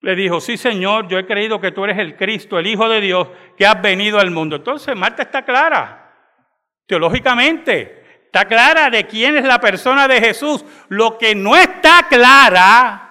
Le 0.00 0.16
dijo, 0.16 0.40
sí 0.40 0.56
Señor, 0.56 1.08
yo 1.08 1.18
he 1.18 1.26
creído 1.26 1.60
que 1.60 1.70
tú 1.70 1.84
eres 1.84 1.98
el 1.98 2.16
Cristo, 2.16 2.58
el 2.58 2.66
Hijo 2.66 2.88
de 2.88 3.00
Dios, 3.00 3.28
que 3.56 3.66
has 3.66 3.80
venido 3.80 4.18
al 4.18 4.30
mundo. 4.30 4.56
Entonces 4.56 4.94
Marta 4.96 5.22
está 5.22 5.42
clara, 5.44 6.12
teológicamente, 6.86 8.01
está 8.32 8.46
clara 8.46 8.88
de 8.88 9.06
quién 9.06 9.36
es 9.36 9.44
la 9.44 9.60
persona 9.60 10.08
de 10.08 10.18
Jesús. 10.18 10.64
Lo 10.88 11.18
que 11.18 11.34
no 11.34 11.54
está 11.54 12.06
clara 12.08 13.10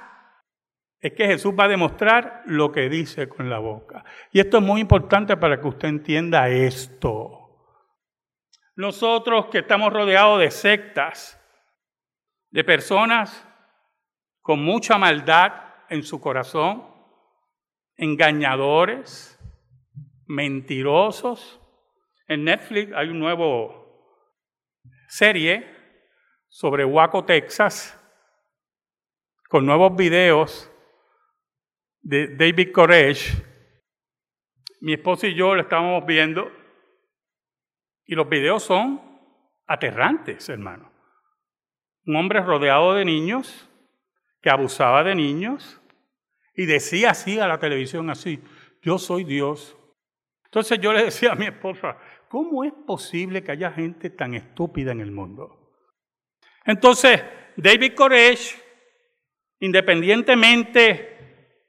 es 0.99 1.13
que 1.13 1.27
Jesús 1.27 1.53
va 1.57 1.65
a 1.65 1.67
demostrar 1.67 2.41
lo 2.47 2.71
que 2.71 2.89
dice 2.89 3.29
con 3.29 3.47
la 3.47 3.59
boca. 3.59 4.03
Y 4.31 4.39
esto 4.39 4.57
es 4.57 4.63
muy 4.63 4.81
importante 4.81 5.37
para 5.37 5.61
que 5.61 5.67
usted 5.67 5.89
entienda 5.89 6.49
esto. 6.49 7.37
Nosotros 8.75 9.45
que 9.51 9.59
estamos 9.59 9.93
rodeados 9.93 10.39
de 10.39 10.49
sectas, 10.49 11.39
de 12.49 12.63
personas 12.63 13.47
con 14.41 14.63
mucha 14.63 14.97
maldad 14.97 15.53
en 15.89 16.01
su 16.01 16.19
corazón, 16.19 16.83
engañadores, 17.95 19.39
mentirosos. 20.25 21.61
En 22.27 22.45
Netflix 22.45 22.91
hay 22.95 23.09
un 23.09 23.19
nuevo 23.19 23.80
serie 25.11 25.67
sobre 26.47 26.85
Waco, 26.85 27.25
Texas, 27.25 27.97
con 29.49 29.65
nuevos 29.65 29.93
videos 29.93 30.71
de 31.99 32.33
David 32.33 32.71
Koresh, 32.71 33.43
mi 34.79 34.93
esposo 34.93 35.27
y 35.27 35.35
yo 35.35 35.53
lo 35.53 35.61
estábamos 35.61 36.05
viendo 36.05 36.49
y 38.05 38.15
los 38.15 38.29
videos 38.29 38.63
son 38.63 39.01
aterrantes, 39.67 40.47
hermano. 40.47 40.89
Un 42.05 42.15
hombre 42.15 42.39
rodeado 42.39 42.93
de 42.93 43.03
niños 43.03 43.69
que 44.41 44.49
abusaba 44.49 45.03
de 45.03 45.13
niños 45.13 45.81
y 46.55 46.65
decía 46.65 47.11
así 47.11 47.37
a 47.37 47.47
la 47.47 47.59
televisión 47.59 48.09
así, 48.09 48.41
yo 48.81 48.97
soy 48.97 49.25
Dios. 49.25 49.77
Entonces 50.45 50.79
yo 50.79 50.93
le 50.93 51.03
decía 51.03 51.33
a 51.33 51.35
mi 51.35 51.47
esposa, 51.47 51.97
¿cómo 52.31 52.63
es 52.63 52.71
posible 52.87 53.43
que 53.43 53.51
haya 53.51 53.71
gente 53.71 54.09
tan 54.09 54.33
estúpida 54.33 54.93
en 54.93 55.01
el 55.01 55.11
mundo? 55.11 55.75
Entonces, 56.63 57.21
David 57.57 57.93
Koresh, 57.93 58.57
independientemente 59.59 61.11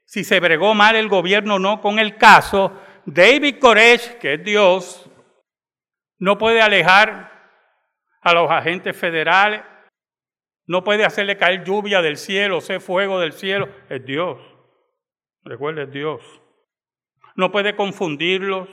si 0.05 0.23
se 0.23 0.39
bregó 0.39 0.73
mal 0.73 0.95
el 0.95 1.09
gobierno 1.09 1.55
o 1.55 1.59
no 1.59 1.81
con 1.81 1.99
el 1.99 2.15
caso, 2.15 2.79
David 3.05 3.57
Koresh, 3.59 4.17
que 4.19 4.35
es 4.35 4.43
Dios, 4.43 5.09
no 6.17 6.37
puede 6.37 6.61
alejar 6.61 7.31
a 8.21 8.33
los 8.33 8.49
agentes 8.49 8.95
federales, 8.95 9.63
no 10.65 10.83
puede 10.85 11.03
hacerle 11.03 11.35
caer 11.35 11.65
lluvia 11.65 12.01
del 12.01 12.15
cielo, 12.15 12.61
ser 12.61 12.79
fuego 12.79 13.19
del 13.19 13.33
cielo, 13.33 13.67
es 13.89 14.05
Dios. 14.05 14.39
Recuerde, 15.43 15.83
es 15.83 15.91
Dios. 15.91 16.21
No 17.35 17.51
puede 17.51 17.75
confundirlos, 17.75 18.69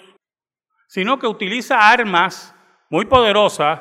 sino 0.90 1.20
que 1.20 1.28
utiliza 1.28 1.88
armas 1.88 2.52
muy 2.88 3.04
poderosas. 3.04 3.80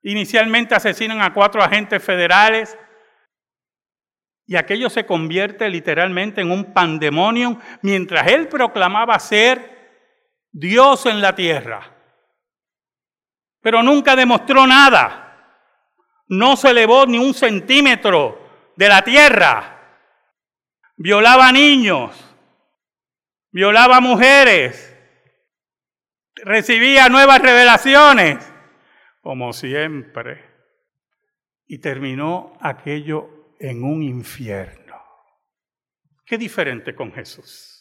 Inicialmente 0.00 0.76
asesinan 0.76 1.20
a 1.20 1.34
cuatro 1.34 1.60
agentes 1.60 2.00
federales, 2.04 2.78
y 4.46 4.54
aquello 4.54 4.88
se 4.90 5.06
convierte 5.06 5.68
literalmente 5.68 6.40
en 6.40 6.52
un 6.52 6.72
pandemonio 6.72 7.58
mientras 7.82 8.28
él 8.28 8.46
proclamaba 8.46 9.18
ser 9.18 10.06
Dios 10.52 11.06
en 11.06 11.20
la 11.20 11.34
tierra. 11.34 11.96
Pero 13.60 13.82
nunca 13.82 14.14
demostró 14.14 14.68
nada. 14.68 15.20
No 16.28 16.56
se 16.56 16.70
elevó 16.70 17.06
ni 17.06 17.18
un 17.18 17.34
centímetro 17.34 18.38
de 18.76 18.88
la 18.88 19.02
tierra. 19.02 19.80
Violaba 20.96 21.50
niños, 21.50 22.14
violaba 23.50 23.98
mujeres, 24.00 24.93
recibía 26.36 27.08
nuevas 27.08 27.40
revelaciones, 27.40 28.52
como 29.20 29.52
siempre. 29.52 30.52
Y 31.66 31.78
terminó 31.78 32.56
aquello 32.60 33.54
en 33.58 33.82
un 33.84 34.02
infierno. 34.02 35.02
Qué 36.26 36.38
diferente 36.38 36.94
con 36.94 37.12
Jesús. 37.12 37.74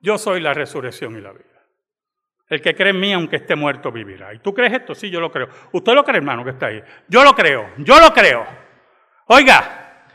Yo 0.00 0.18
soy 0.18 0.40
la 0.40 0.54
resurrección 0.54 1.16
y 1.16 1.20
la 1.20 1.32
vida. 1.32 1.44
El 2.48 2.62
que 2.62 2.74
cree 2.74 2.90
en 2.90 3.00
mí, 3.00 3.12
aunque 3.12 3.36
esté 3.36 3.56
muerto, 3.56 3.92
vivirá. 3.92 4.32
¿Y 4.32 4.38
tú 4.38 4.54
crees 4.54 4.72
esto? 4.72 4.94
Sí, 4.94 5.10
yo 5.10 5.20
lo 5.20 5.30
creo. 5.30 5.48
¿Usted 5.72 5.92
lo 5.92 6.04
cree, 6.04 6.18
hermano, 6.18 6.44
que 6.44 6.50
está 6.50 6.66
ahí? 6.66 6.82
Yo 7.08 7.22
lo 7.22 7.34
creo, 7.34 7.70
yo 7.78 8.00
lo 8.00 8.12
creo. 8.12 8.46
Oiga, 9.26 10.06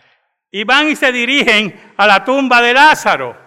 y 0.50 0.64
van 0.64 0.90
y 0.90 0.96
se 0.96 1.12
dirigen 1.12 1.94
a 1.96 2.08
la 2.08 2.24
tumba 2.24 2.62
de 2.62 2.74
Lázaro. 2.74 3.43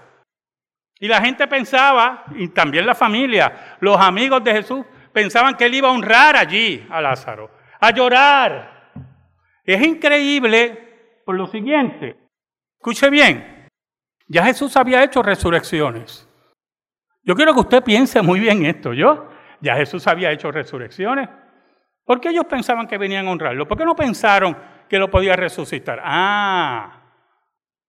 Y 0.99 1.09
la 1.09 1.21
gente 1.21 1.47
pensaba, 1.47 2.25
y 2.35 2.49
también 2.49 2.87
la 2.87 2.95
familia, 2.95 3.77
los 3.81 4.01
amigos 4.01 4.43
de 4.43 4.53
Jesús, 4.53 4.85
pensaban 5.13 5.57
que 5.57 5.67
él 5.67 5.75
iba 5.75 5.89
a 5.89 5.93
honrar 5.93 6.37
allí 6.37 6.87
a 6.91 7.01
Lázaro, 7.01 7.51
a 7.81 7.91
llorar. 7.91 8.93
Es 9.65 9.85
increíble 9.85 11.21
por 11.25 11.35
lo 11.35 11.47
siguiente. 11.47 12.17
Escuche 12.79 13.11
bien, 13.11 13.69
ya 14.29 14.45
Jesús 14.45 14.77
había 14.77 15.03
hecho 15.03 15.23
resurrecciones. 15.23 16.29
Yo 17.23 17.35
quiero 17.35 17.53
que 17.53 17.61
usted 17.61 17.83
piense 17.83 18.23
muy 18.23 18.41
bien 18.41 18.65
esto, 18.65 18.93
¿yo? 18.93 19.29
Ya 19.61 19.75
Jesús 19.75 20.07
había 20.07 20.31
hecho 20.31 20.51
resurrecciones. 20.53 21.29
¿Por 22.05 22.21
qué 22.21 22.29
ellos 22.31 22.45
pensaban 22.47 22.87
que 22.87 22.99
venían 22.99 23.27
a 23.27 23.31
honrarlo? 23.31 23.67
¿Por 23.67 23.77
qué 23.77 23.85
no 23.85 23.97
pensaron 23.97 24.57
que 24.89 24.99
lo 24.99 25.11
podía 25.11 25.37
resucitar. 25.37 26.01
Ah, 26.03 27.01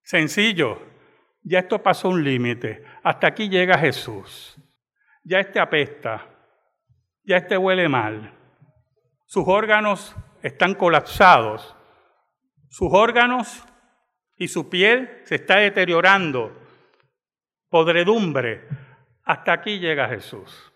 sencillo. 0.04 0.97
Ya 1.50 1.60
esto 1.60 1.82
pasó 1.82 2.10
un 2.10 2.26
límite. 2.26 2.84
Hasta 3.04 3.28
aquí 3.28 3.48
llega 3.48 3.78
Jesús. 3.78 4.58
Ya 5.24 5.40
este 5.40 5.62
apesta. 5.62 6.28
Ya 7.24 7.38
este 7.38 7.58
huele 7.58 7.88
mal. 7.88 8.34
Sus 9.26 9.48
órganos 9.48 10.14
están 10.42 10.76
colapsados. 10.76 11.74
Sus 12.70 12.90
órganos 12.92 13.66
y 14.36 14.50
su 14.50 14.70
piel 14.70 15.22
se 15.24 15.36
está 15.36 15.60
deteriorando. 15.60 16.52
Podredumbre. 17.70 18.68
Hasta 19.24 19.54
aquí 19.54 19.80
llega 19.80 20.10
Jesús. 20.10 20.74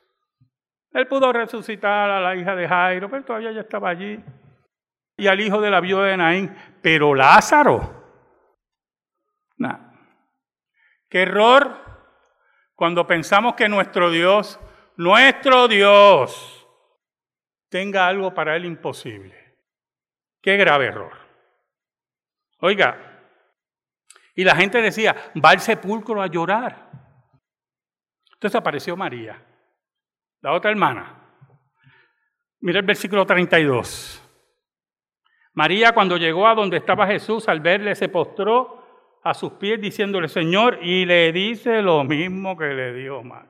Él 0.94 1.06
pudo 1.08 1.34
resucitar 1.34 2.10
a 2.10 2.22
la 2.22 2.36
hija 2.38 2.56
de 2.56 2.68
Jairo, 2.70 3.10
pero 3.10 3.26
todavía 3.26 3.52
ya 3.52 3.62
estaba 3.62 3.90
allí. 3.90 4.24
Y 5.18 5.28
al 5.28 5.42
hijo 5.42 5.60
de 5.60 5.70
la 5.70 5.82
viuda 5.82 6.06
de 6.06 6.16
Naín. 6.16 6.56
Pero 6.82 7.14
Lázaro. 7.14 8.01
Qué 11.12 11.24
error 11.24 11.78
cuando 12.74 13.06
pensamos 13.06 13.56
que 13.56 13.68
nuestro 13.68 14.10
Dios, 14.10 14.58
nuestro 14.96 15.68
Dios, 15.68 16.66
tenga 17.68 18.08
algo 18.08 18.34
para 18.34 18.56
él 18.56 18.64
imposible. 18.64 19.58
Qué 20.42 20.56
grave 20.56 20.86
error. 20.86 21.12
Oiga, 22.60 22.98
y 24.36 24.46
la 24.46 24.56
gente 24.56 24.82
decía, 24.82 25.14
va 25.44 25.50
al 25.50 25.60
sepulcro 25.60 26.22
a 26.22 26.28
llorar. 26.28 26.90
Entonces 28.32 28.58
apareció 28.58 28.96
María, 28.96 29.46
la 30.40 30.54
otra 30.54 30.72
hermana. 30.72 31.18
Mira 32.62 32.80
el 32.80 32.86
versículo 32.86 33.26
32. 33.26 34.24
María 35.56 35.92
cuando 35.92 36.16
llegó 36.16 36.48
a 36.48 36.56
donde 36.56 36.78
estaba 36.78 37.06
Jesús, 37.06 37.50
al 37.50 37.60
verle, 37.60 37.96
se 37.96 38.08
postró 38.08 38.81
a 39.24 39.34
sus 39.34 39.54
pies 39.54 39.80
diciéndole, 39.80 40.28
Señor, 40.28 40.80
y 40.82 41.06
le 41.06 41.32
dice 41.32 41.82
lo 41.82 42.04
mismo 42.04 42.58
que 42.58 42.66
le 42.66 42.94
dio 42.94 43.24
María. 43.24 43.50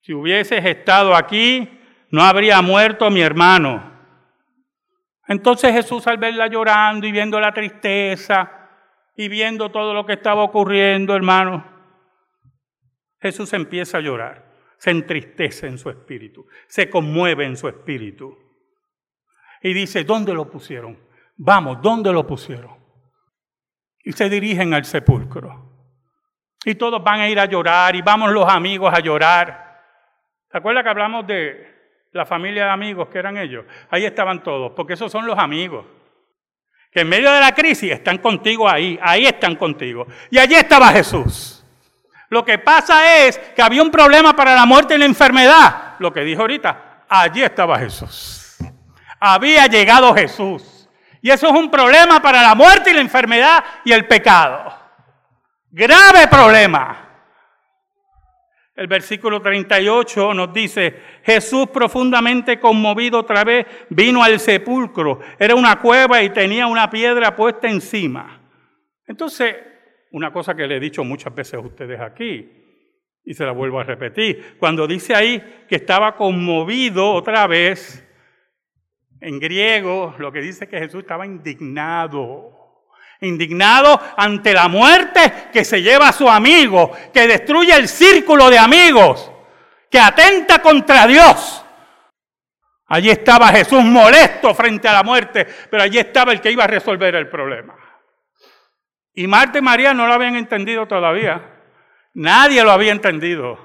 Si 0.00 0.12
hubieses 0.12 0.64
estado 0.64 1.14
aquí, 1.14 1.68
no 2.10 2.22
habría 2.22 2.60
muerto 2.62 3.10
mi 3.10 3.20
hermano. 3.20 3.90
Entonces 5.28 5.72
Jesús 5.72 6.06
al 6.06 6.18
verla 6.18 6.46
llorando 6.48 7.06
y 7.06 7.12
viendo 7.12 7.40
la 7.40 7.52
tristeza, 7.52 8.62
y 9.16 9.28
viendo 9.28 9.70
todo 9.70 9.94
lo 9.94 10.06
que 10.06 10.14
estaba 10.14 10.42
ocurriendo, 10.42 11.14
hermano, 11.14 11.64
Jesús 13.20 13.52
empieza 13.52 13.98
a 13.98 14.00
llorar, 14.00 14.52
se 14.78 14.90
entristece 14.90 15.66
en 15.66 15.78
su 15.78 15.90
espíritu, 15.90 16.46
se 16.66 16.88
conmueve 16.90 17.44
en 17.44 17.56
su 17.56 17.68
espíritu. 17.68 18.36
Y 19.62 19.72
dice, 19.74 20.02
¿dónde 20.02 20.34
lo 20.34 20.50
pusieron? 20.50 20.98
Vamos, 21.36 21.80
¿dónde 21.80 22.12
lo 22.12 22.26
pusieron? 22.26 22.81
Y 24.02 24.12
se 24.12 24.28
dirigen 24.28 24.74
al 24.74 24.84
sepulcro. 24.84 25.70
Y 26.64 26.74
todos 26.74 27.02
van 27.02 27.20
a 27.20 27.28
ir 27.28 27.38
a 27.38 27.46
llorar 27.46 27.96
y 27.96 28.02
vamos 28.02 28.30
los 28.30 28.48
amigos 28.48 28.92
a 28.92 29.00
llorar. 29.00 29.80
¿Se 30.50 30.58
acuerda 30.58 30.82
que 30.82 30.88
hablamos 30.88 31.26
de 31.26 31.66
la 32.12 32.26
familia 32.26 32.64
de 32.64 32.70
amigos 32.70 33.08
que 33.08 33.18
eran 33.18 33.36
ellos? 33.36 33.64
Ahí 33.90 34.04
estaban 34.04 34.42
todos, 34.42 34.72
porque 34.72 34.94
esos 34.94 35.10
son 35.10 35.26
los 35.26 35.38
amigos 35.38 35.84
que 36.92 37.00
en 37.00 37.08
medio 37.08 37.32
de 37.32 37.40
la 37.40 37.54
crisis 37.54 37.90
están 37.90 38.18
contigo 38.18 38.68
ahí, 38.68 38.98
ahí 39.02 39.24
están 39.24 39.56
contigo. 39.56 40.06
Y 40.30 40.38
allí 40.38 40.54
estaba 40.54 40.88
Jesús. 40.88 41.64
Lo 42.28 42.44
que 42.44 42.58
pasa 42.58 43.24
es 43.24 43.38
que 43.38 43.62
había 43.62 43.82
un 43.82 43.90
problema 43.90 44.36
para 44.36 44.54
la 44.54 44.66
muerte 44.66 44.94
y 44.94 44.98
la 44.98 45.06
enfermedad. 45.06 45.94
Lo 45.98 46.12
que 46.12 46.20
dijo 46.20 46.42
ahorita, 46.42 47.04
allí 47.08 47.42
estaba 47.42 47.78
Jesús. 47.78 48.58
Había 49.18 49.66
llegado 49.66 50.14
Jesús. 50.14 50.71
Y 51.22 51.30
eso 51.30 51.46
es 51.46 51.52
un 51.52 51.70
problema 51.70 52.20
para 52.20 52.42
la 52.42 52.54
muerte 52.54 52.90
y 52.90 52.94
la 52.94 53.00
enfermedad 53.00 53.64
y 53.84 53.92
el 53.92 54.06
pecado. 54.06 54.76
Grave 55.70 56.26
problema. 56.28 57.08
El 58.74 58.88
versículo 58.88 59.40
38 59.40 60.34
nos 60.34 60.52
dice, 60.52 61.00
Jesús 61.22 61.68
profundamente 61.68 62.58
conmovido 62.58 63.20
otra 63.20 63.44
vez 63.44 63.66
vino 63.90 64.24
al 64.24 64.40
sepulcro. 64.40 65.20
Era 65.38 65.54
una 65.54 65.78
cueva 65.78 66.20
y 66.22 66.30
tenía 66.30 66.66
una 66.66 66.90
piedra 66.90 67.36
puesta 67.36 67.68
encima. 67.68 68.40
Entonces, 69.06 69.54
una 70.10 70.32
cosa 70.32 70.54
que 70.54 70.66
le 70.66 70.76
he 70.76 70.80
dicho 70.80 71.04
muchas 71.04 71.32
veces 71.34 71.54
a 71.54 71.60
ustedes 71.60 72.00
aquí, 72.00 72.50
y 73.24 73.34
se 73.34 73.44
la 73.44 73.52
vuelvo 73.52 73.78
a 73.78 73.84
repetir, 73.84 74.56
cuando 74.58 74.86
dice 74.86 75.14
ahí 75.14 75.64
que 75.68 75.76
estaba 75.76 76.16
conmovido 76.16 77.12
otra 77.12 77.46
vez, 77.46 78.04
en 79.22 79.38
griego 79.38 80.14
lo 80.18 80.32
que 80.32 80.40
dice 80.40 80.68
que 80.68 80.78
Jesús 80.78 81.00
estaba 81.02 81.24
indignado 81.24 82.58
indignado 83.22 84.00
ante 84.16 84.52
la 84.52 84.68
muerte 84.68 85.48
que 85.52 85.64
se 85.64 85.80
lleva 85.80 86.08
a 86.08 86.12
su 86.12 86.28
amigo, 86.28 86.90
que 87.12 87.26
destruye 87.26 87.72
el 87.74 87.88
círculo 87.88 88.50
de 88.50 88.58
amigos, 88.58 89.30
que 89.88 89.98
atenta 89.98 90.60
contra 90.60 91.06
Dios. 91.06 91.64
Allí 92.88 93.10
estaba 93.10 93.48
Jesús 93.48 93.84
molesto 93.84 94.52
frente 94.54 94.88
a 94.88 94.92
la 94.92 95.02
muerte, 95.02 95.46
pero 95.70 95.84
allí 95.84 95.98
estaba 95.98 96.32
el 96.32 96.40
que 96.40 96.50
iba 96.50 96.64
a 96.64 96.66
resolver 96.66 97.14
el 97.14 97.28
problema. 97.28 97.74
Y 99.14 99.26
Marta 99.26 99.58
y 99.58 99.62
María 99.62 99.94
no 99.94 100.06
lo 100.06 100.14
habían 100.14 100.36
entendido 100.36 100.86
todavía. 100.86 101.60
Nadie 102.14 102.62
lo 102.64 102.72
había 102.72 102.92
entendido. 102.92 103.58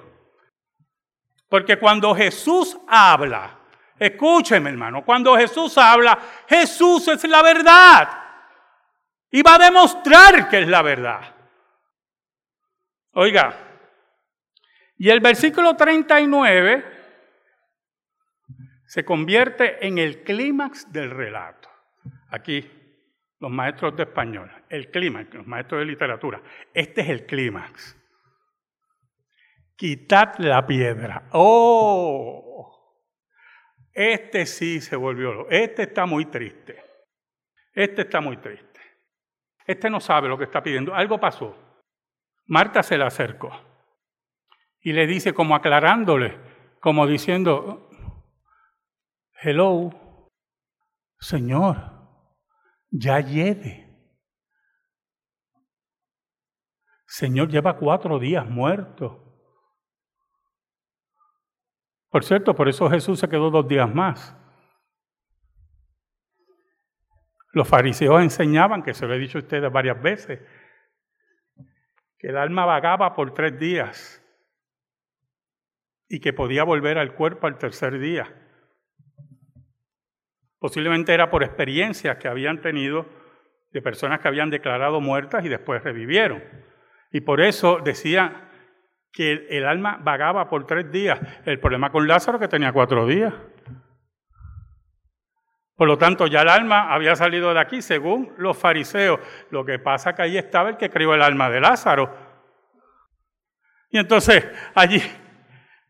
Porque 1.50 1.78
cuando 1.78 2.14
Jesús 2.14 2.78
habla, 2.88 3.57
escúcheme 4.00 4.70
hermano, 4.70 5.04
cuando 5.04 5.36
Jesús 5.38 5.78
habla, 5.78 6.18
Jesús 6.48 7.08
es 7.08 7.24
la 7.26 7.42
verdad. 7.42 8.10
Y 9.32 9.42
va 9.42 9.56
a 9.56 9.60
demostrar 9.60 10.50
que 10.50 10.60
es 10.60 10.68
la 10.68 10.82
verdad. 10.82 11.36
Oiga, 13.12 13.56
y 14.98 15.10
el 15.10 15.20
versículo 15.20 15.76
39 15.76 16.86
se 18.86 19.04
convierte 19.04 19.86
en 19.86 19.98
el 19.98 20.24
clímax 20.24 20.92
del 20.92 21.12
relato. 21.12 21.70
Aquí, 22.30 22.70
los 23.40 23.52
maestros 23.52 23.96
de 23.96 24.04
español, 24.04 24.52
el 24.70 24.90
clímax, 24.90 25.34
los 25.34 25.46
maestros 25.46 25.80
de 25.80 25.86
literatura. 25.86 26.42
Este 26.74 27.02
es 27.02 27.10
el 27.10 27.26
clímax. 27.26 27.96
Quitad 29.76 30.36
la 30.40 30.66
piedra. 30.66 31.28
¡Oh! 31.32 32.77
Este 33.98 34.46
sí 34.46 34.80
se 34.80 34.96
volvió. 34.96 35.50
Este 35.50 35.82
está 35.82 36.06
muy 36.06 36.28
triste. 36.28 36.80
Este 37.74 38.04
está 38.04 38.22
muy 38.22 38.38
triste. 38.38 38.80
Este 39.66 39.90
no 39.90 40.00
sabe 40.00 40.28
lo 40.28 40.38
que 40.38 40.44
está 40.44 40.62
pidiendo. 40.62 40.94
Algo 40.94 41.20
pasó. 41.20 41.58
Marta 42.46 42.84
se 42.84 42.96
le 42.96 43.06
acercó 43.06 43.50
y 44.82 44.94
le 44.94 45.08
dice 45.08 45.34
como 45.34 45.56
aclarándole, 45.56 46.40
como 46.80 47.08
diciendo, 47.08 47.90
hello, 49.42 49.90
Señor, 51.20 51.78
ya 52.92 53.20
lleve. 53.20 53.84
Señor 57.08 57.50
lleva 57.50 57.78
cuatro 57.78 58.20
días 58.20 58.48
muerto. 58.48 59.27
Por 62.10 62.24
cierto, 62.24 62.56
por 62.56 62.70
eso 62.70 62.90
Jesús 62.90 63.20
se 63.20 63.28
quedó 63.28 63.50
dos 63.50 63.68
días 63.68 63.94
más. 63.94 64.36
Los 67.52 67.68
fariseos 67.68 68.22
enseñaban, 68.22 68.84
que 68.84 68.94
se 68.94 69.08
lo 69.08 69.14
he 69.14 69.20
dicho 69.20 69.38
a 69.38 69.42
ustedes 69.42 69.72
varias 69.72 70.02
veces, 70.02 70.40
que 72.18 72.28
el 72.28 72.38
alma 72.38 72.66
vagaba 72.66 73.14
por 73.14 73.34
tres 73.34 73.58
días 73.60 74.24
y 76.08 76.20
que 76.20 76.34
podía 76.34 76.64
volver 76.64 76.98
al 76.98 77.14
cuerpo 77.14 77.48
al 77.48 77.58
tercer 77.58 78.00
día. 78.00 78.34
Posiblemente 80.60 81.14
era 81.14 81.30
por 81.30 81.44
experiencias 81.44 82.18
que 82.18 82.28
habían 82.28 82.62
tenido 82.62 83.06
de 83.72 83.82
personas 83.82 84.20
que 84.20 84.28
habían 84.28 84.50
declarado 84.50 85.02
muertas 85.02 85.46
y 85.46 85.50
después 85.50 85.84
revivieron. 85.84 86.44
Y 87.12 87.22
por 87.22 87.42
eso 87.42 87.80
decía 87.84 88.47
que 89.18 89.48
el 89.50 89.66
alma 89.66 90.00
vagaba 90.00 90.48
por 90.48 90.68
tres 90.68 90.92
días. 90.92 91.20
El 91.44 91.60
problema 91.60 91.92
con 91.92 92.08
Lázaro 92.08 92.38
que 92.38 92.48
tenía 92.48 92.72
cuatro 92.72 93.08
días. 93.08 93.34
Por 95.76 95.88
lo 95.88 95.98
tanto, 95.98 96.28
ya 96.28 96.42
el 96.42 96.50
alma 96.50 96.94
había 96.94 97.16
salido 97.16 97.52
de 97.52 97.60
aquí 97.60 97.82
según 97.82 98.32
los 98.38 98.56
fariseos. 98.56 99.20
Lo 99.50 99.66
que 99.66 99.80
pasa 99.80 100.14
que 100.14 100.22
ahí 100.22 100.38
estaba 100.38 100.70
el 100.70 100.78
que 100.78 100.92
crió 100.92 101.16
el 101.16 101.24
alma 101.24 101.50
de 101.50 101.60
Lázaro. 101.60 102.16
Y 103.90 103.98
entonces 103.98 104.46
allí, 104.76 105.02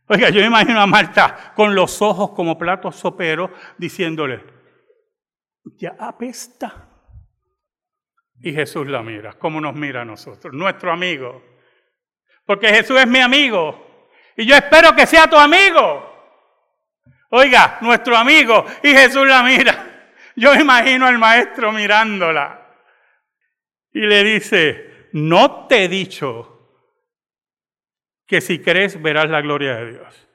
oiga, 0.08 0.30
yo 0.30 0.40
me 0.40 0.48
imagino 0.48 0.80
a 0.80 0.88
Marta 0.88 1.52
con 1.54 1.76
los 1.76 2.02
ojos 2.02 2.32
como 2.32 2.58
platos 2.58 2.96
soperos 2.96 3.52
diciéndole, 3.78 4.42
ya 5.76 5.98
apesta. 6.00 6.88
Y 8.40 8.54
Jesús 8.54 8.88
la 8.88 9.04
mira, 9.04 9.34
como 9.34 9.60
nos 9.60 9.76
mira 9.76 10.04
a 10.04 10.06
nosotros, 10.06 10.54
nuestro 10.54 10.94
amigo. 10.94 11.57
Porque 12.48 12.70
Jesús 12.70 12.98
es 13.00 13.06
mi 13.06 13.20
amigo. 13.20 14.10
Y 14.36 14.46
yo 14.46 14.56
espero 14.56 14.96
que 14.96 15.06
sea 15.06 15.30
tu 15.30 15.38
amigo. 15.38 16.06
Oiga, 17.30 17.78
nuestro 17.82 18.16
amigo, 18.16 18.66
y 18.82 18.90
Jesús 18.90 19.28
la 19.28 19.44
mira. 19.44 20.08
Yo 20.36 20.56
imagino 20.56 21.06
al 21.06 21.18
maestro 21.18 21.72
mirándola 21.74 22.66
y 23.92 24.00
le 24.00 24.24
dice, 24.24 25.10
no 25.12 25.68
te 25.68 25.84
he 25.84 25.88
dicho 25.90 26.54
que 28.26 28.40
si 28.40 28.60
crees 28.60 29.02
verás 29.02 29.30
la 29.30 29.42
gloria 29.42 29.76
de 29.76 29.92
Dios. 29.92 30.28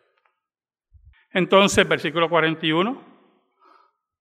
Entonces, 1.31 1.89
versículo 1.89 2.29
41, 2.29 3.01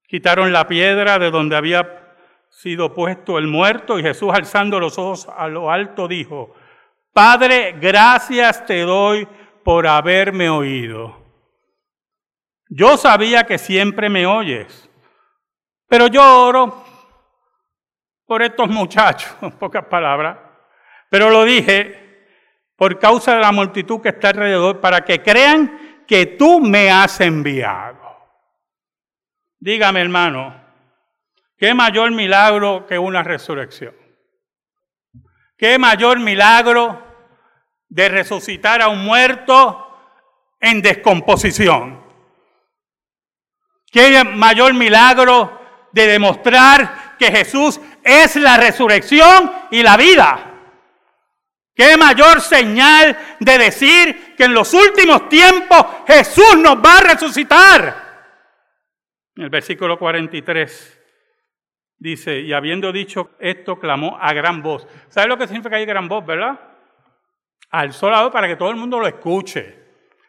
quitaron 0.08 0.54
la 0.54 0.68
piedra 0.68 1.20
de 1.20 1.32
donde 1.32 1.58
había 1.58 2.16
sido 2.50 2.94
puesto 2.94 3.38
el 3.38 3.48
muerto 3.48 3.98
y 3.98 4.04
Jesús 4.04 4.32
alzando 4.34 4.80
los 4.80 4.98
ojos 4.98 5.28
a 5.36 5.48
lo 5.48 5.72
alto 5.72 6.08
dijo, 6.08 6.56
Padre, 7.14 7.76
gracias 7.80 8.66
te 8.66 8.82
doy 8.82 9.28
por 9.64 9.86
haberme 9.86 10.50
oído. 10.50 11.18
Yo 12.70 12.96
sabía 12.96 13.44
que 13.44 13.58
siempre 13.58 14.10
me 14.10 14.26
oyes, 14.26 14.90
pero 15.88 16.08
yo 16.08 16.24
oro 16.46 16.86
por 18.26 18.42
estos 18.42 18.70
muchachos, 18.70 19.36
en 19.42 19.52
pocas 19.52 19.86
palabras, 19.86 20.38
pero 21.10 21.30
lo 21.30 21.44
dije 21.44 22.02
por 22.78 22.98
causa 22.98 23.36
de 23.36 23.42
la 23.42 23.52
multitud 23.52 24.02
que 24.02 24.10
está 24.10 24.30
alrededor, 24.30 24.80
para 24.80 25.02
que 25.02 25.22
crean 25.22 26.04
que 26.08 26.26
tú 26.26 26.60
me 26.60 26.90
has 26.90 27.22
enviado. 27.22 28.00
Dígame, 29.60 30.02
hermano, 30.02 30.56
¿qué 31.58 31.76
mayor 31.76 32.10
milagro 32.10 32.88
que 32.88 32.98
una 32.98 33.22
resurrección? 33.22 34.01
¿Qué 35.62 35.78
mayor 35.78 36.20
milagro 36.20 37.06
de 37.88 38.10
resucitar 38.10 38.82
a 38.82 38.88
un 38.88 39.06
muerto 39.06 39.96
en 40.60 40.82
descomposición? 40.82 42.04
¿Qué 43.92 44.24
mayor 44.24 44.74
milagro 44.74 45.62
de 45.92 46.08
demostrar 46.08 47.16
que 47.20 47.32
Jesús 47.32 47.80
es 48.04 48.38
la 48.38 48.58
resurrección 48.58 49.54
y 49.70 49.84
la 49.84 49.98
vida? 49.98 50.52
¿Qué 51.76 51.96
mayor 51.96 52.42
señal 52.42 53.16
de 53.40 53.58
decir 53.60 54.34
que 54.36 54.46
en 54.46 54.56
los 54.56 54.74
últimos 54.74 55.30
tiempos 55.30 55.86
Jesús 56.08 56.58
nos 56.58 56.78
va 56.78 56.98
a 56.98 57.02
resucitar? 57.02 58.32
En 59.36 59.44
el 59.44 59.52
versículo 59.52 60.00
43 60.00 61.01
dice, 62.02 62.40
y 62.40 62.52
habiendo 62.52 62.92
dicho 62.92 63.30
esto, 63.40 63.80
clamó 63.80 64.18
a 64.20 64.34
gran 64.34 64.64
voz. 64.64 64.88
¿Sabe 65.08 65.28
lo 65.28 65.38
que 65.38 65.46
significa 65.46 65.76
ahí 65.76 65.86
gran 65.86 66.08
voz, 66.08 66.26
verdad? 66.26 66.60
Alzó 67.70 68.10
la 68.10 68.30
para 68.32 68.48
que 68.48 68.56
todo 68.56 68.72
el 68.72 68.76
mundo 68.76 69.00
lo 69.00 69.08
escuche, 69.08 69.78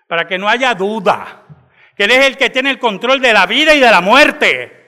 para 0.07 0.27
que 0.27 0.39
no 0.39 0.49
haya 0.49 0.75
duda 0.75 1.43
que 1.97 2.05
Él 2.05 2.11
es 2.11 2.27
el 2.27 2.37
que 2.37 2.51
tiene 2.51 2.71
el 2.71 2.79
control 2.79 3.21
de 3.21 3.33
la 3.33 3.47
vida 3.47 3.75
y 3.75 3.81
de 3.81 3.91
la 3.91 4.01
muerte. 4.01 4.81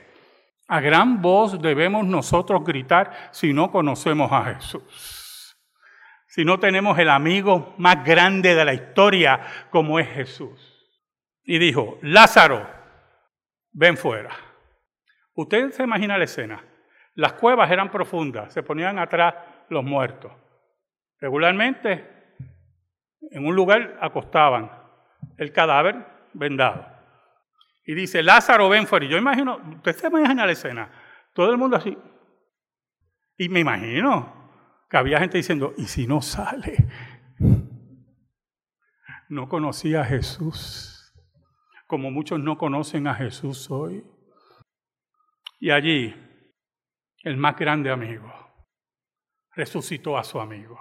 A 0.69 0.81
gran 0.81 1.21
voz 1.21 1.61
debemos 1.61 2.07
nosotros 2.07 2.63
gritar 2.65 3.29
si 3.33 3.53
no 3.53 3.71
conocemos 3.71 4.31
a 4.33 4.55
Jesús. 4.55 5.57
Si 6.27 6.45
no 6.45 6.59
tenemos 6.59 6.99
el 6.99 7.11
amigo 7.11 7.75
más 7.79 8.05
grande 8.05 8.55
de 8.55 8.65
la 8.65 8.75
historia 8.75 9.41
como 9.71 9.99
es 9.99 10.09
Jesús. 10.09 10.59
Y 11.45 11.59
dijo, 11.59 11.99
Lázaro, 12.03 12.69
ven 13.73 13.97
fuera. 13.97 14.31
Usted 15.35 15.71
se 15.73 15.83
imagina 15.83 16.17
la 16.17 16.25
escena. 16.25 16.65
Las 17.15 17.35
cuevas 17.35 17.71
eran 17.71 17.91
profundas, 17.91 18.53
se 18.53 18.63
ponían 18.63 18.99
atrás 18.99 19.35
los 19.69 19.85
muertos. 19.85 20.33
Regularmente 21.21 22.15
en 23.31 23.47
un 23.47 23.55
lugar 23.55 23.97
acostaban 24.01 24.71
el 25.37 25.53
cadáver 25.53 26.07
vendado. 26.33 26.87
Y 27.87 27.95
dice, 27.95 28.23
Lázaro, 28.23 28.69
ven 28.69 28.87
fuera. 28.87 29.05
Y 29.05 29.09
yo 29.09 29.19
imagino, 29.19 29.61
usted 29.77 29.95
se 29.95 30.07
imagina 30.07 30.47
la 30.47 30.53
escena, 30.53 30.91
todo 31.35 31.51
el 31.51 31.59
mundo 31.59 31.77
así. 31.77 31.97
Y 33.37 33.49
me 33.49 33.61
imagino 33.61 34.33
que 34.89 34.97
había 34.97 35.19
gente 35.19 35.39
diciendo, 35.39 35.75
¿y 35.77 35.85
si 35.85 36.07
no 36.07 36.23
sale? 36.23 36.77
No 39.29 39.49
conocía 39.49 40.03
a 40.03 40.05
Jesús, 40.05 41.13
como 41.87 42.11
muchos 42.11 42.41
no 42.41 42.57
conocen 42.57 43.07
a 43.07 43.15
Jesús 43.15 43.71
hoy. 43.71 44.05
Y 45.59 45.71
allí, 45.71 46.15
el 47.25 47.37
más 47.37 47.57
grande 47.57 47.91
amigo. 47.91 48.33
Resucitó 49.57 50.19
a 50.19 50.25
su 50.25 50.41
amigo, 50.41 50.79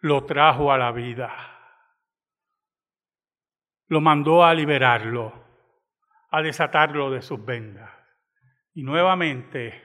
lo 0.00 0.24
trajo 0.24 0.72
a 0.72 0.78
la 0.78 0.92
vida, 0.92 1.32
lo 3.86 4.00
mandó 4.00 4.44
a 4.44 4.52
liberarlo 4.52 5.48
a 6.30 6.42
desatarlo 6.42 7.10
de 7.10 7.22
sus 7.22 7.44
vendas. 7.44 7.90
Y 8.74 8.82
nuevamente, 8.82 9.82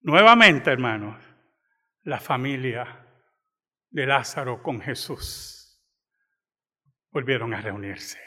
nuevamente, 0.00 0.70
hermanos, 0.70 1.22
la 2.02 2.18
familia 2.18 3.06
de 3.90 4.06
Lázaro 4.06 4.62
con 4.62 4.80
Jesús 4.80 5.80
volvieron 7.10 7.54
a 7.54 7.60
reunirse 7.60 8.20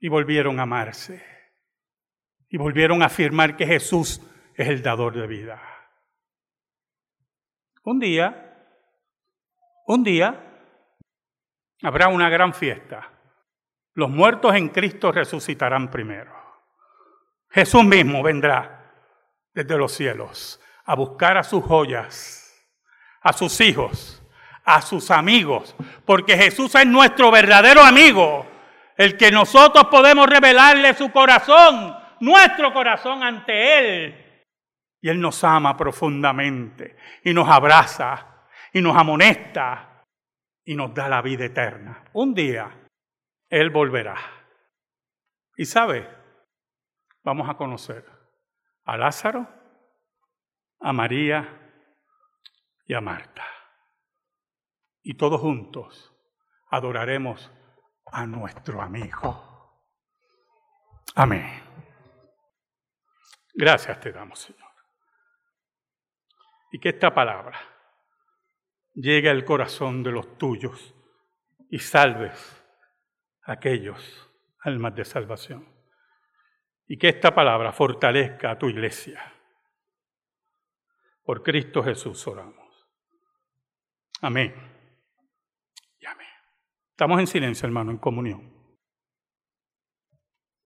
y 0.00 0.08
volvieron 0.08 0.58
a 0.58 0.64
amarse 0.64 1.37
y 2.48 2.56
volvieron 2.56 3.02
a 3.02 3.06
afirmar 3.06 3.56
que 3.56 3.66
Jesús 3.66 4.20
es 4.54 4.68
el 4.68 4.82
dador 4.82 5.14
de 5.14 5.26
vida. 5.26 5.62
Un 7.84 7.98
día, 7.98 8.66
un 9.86 10.04
día, 10.04 10.44
habrá 11.82 12.08
una 12.08 12.28
gran 12.28 12.52
fiesta 12.52 13.18
los 13.98 14.10
muertos 14.10 14.54
en 14.54 14.68
Cristo 14.68 15.10
resucitarán 15.10 15.90
primero. 15.90 16.32
Jesús 17.50 17.82
mismo 17.82 18.22
vendrá 18.22 18.92
desde 19.52 19.76
los 19.76 19.90
cielos 19.90 20.60
a 20.84 20.94
buscar 20.94 21.36
a 21.36 21.42
sus 21.42 21.64
joyas, 21.64 22.64
a 23.20 23.32
sus 23.32 23.60
hijos, 23.60 24.22
a 24.64 24.82
sus 24.82 25.10
amigos, 25.10 25.74
porque 26.04 26.36
Jesús 26.36 26.76
es 26.76 26.86
nuestro 26.86 27.32
verdadero 27.32 27.82
amigo, 27.82 28.46
el 28.96 29.16
que 29.16 29.32
nosotros 29.32 29.88
podemos 29.88 30.28
revelarle 30.28 30.94
su 30.94 31.10
corazón, 31.10 31.96
nuestro 32.20 32.72
corazón 32.72 33.22
ante 33.22 33.78
Él. 33.78 34.24
Y 35.00 35.08
Él 35.08 35.20
nos 35.20 35.42
ama 35.44 35.76
profundamente 35.76 36.96
y 37.24 37.32
nos 37.32 37.48
abraza 37.48 38.46
y 38.72 38.80
nos 38.80 38.96
amonesta 38.96 40.04
y 40.64 40.74
nos 40.74 40.92
da 40.92 41.08
la 41.08 41.22
vida 41.22 41.44
eterna. 41.44 42.04
Un 42.12 42.34
día 42.34 42.70
él 43.48 43.70
volverá. 43.70 44.16
Y 45.56 45.64
sabe, 45.64 46.08
vamos 47.24 47.48
a 47.48 47.56
conocer 47.56 48.04
a 48.84 48.96
Lázaro, 48.96 49.48
a 50.80 50.92
María 50.92 51.72
y 52.86 52.94
a 52.94 53.00
Marta. 53.00 53.44
Y 55.02 55.14
todos 55.14 55.40
juntos 55.40 56.14
adoraremos 56.70 57.50
a 58.12 58.26
nuestro 58.26 58.82
amigo. 58.82 59.82
Amén. 61.14 61.67
Gracias 63.58 63.98
te 63.98 64.12
damos, 64.12 64.38
Señor. 64.38 64.70
Y 66.70 66.78
que 66.78 66.90
esta 66.90 67.12
palabra 67.12 67.58
llegue 68.94 69.28
al 69.28 69.44
corazón 69.44 70.04
de 70.04 70.12
los 70.12 70.38
tuyos 70.38 70.94
y 71.68 71.80
salves 71.80 72.64
aquellos 73.42 74.30
almas 74.60 74.94
de 74.94 75.04
salvación. 75.04 75.66
Y 76.86 76.98
que 76.98 77.08
esta 77.08 77.34
palabra 77.34 77.72
fortalezca 77.72 78.52
a 78.52 78.58
tu 78.60 78.68
iglesia. 78.68 79.20
Por 81.24 81.42
Cristo 81.42 81.82
Jesús 81.82 82.24
oramos. 82.28 82.88
Amén. 84.20 84.54
Y 85.98 86.06
amén. 86.06 86.28
Estamos 86.90 87.18
en 87.18 87.26
silencio, 87.26 87.66
hermano, 87.66 87.90
en 87.90 87.98
comunión. 87.98 88.57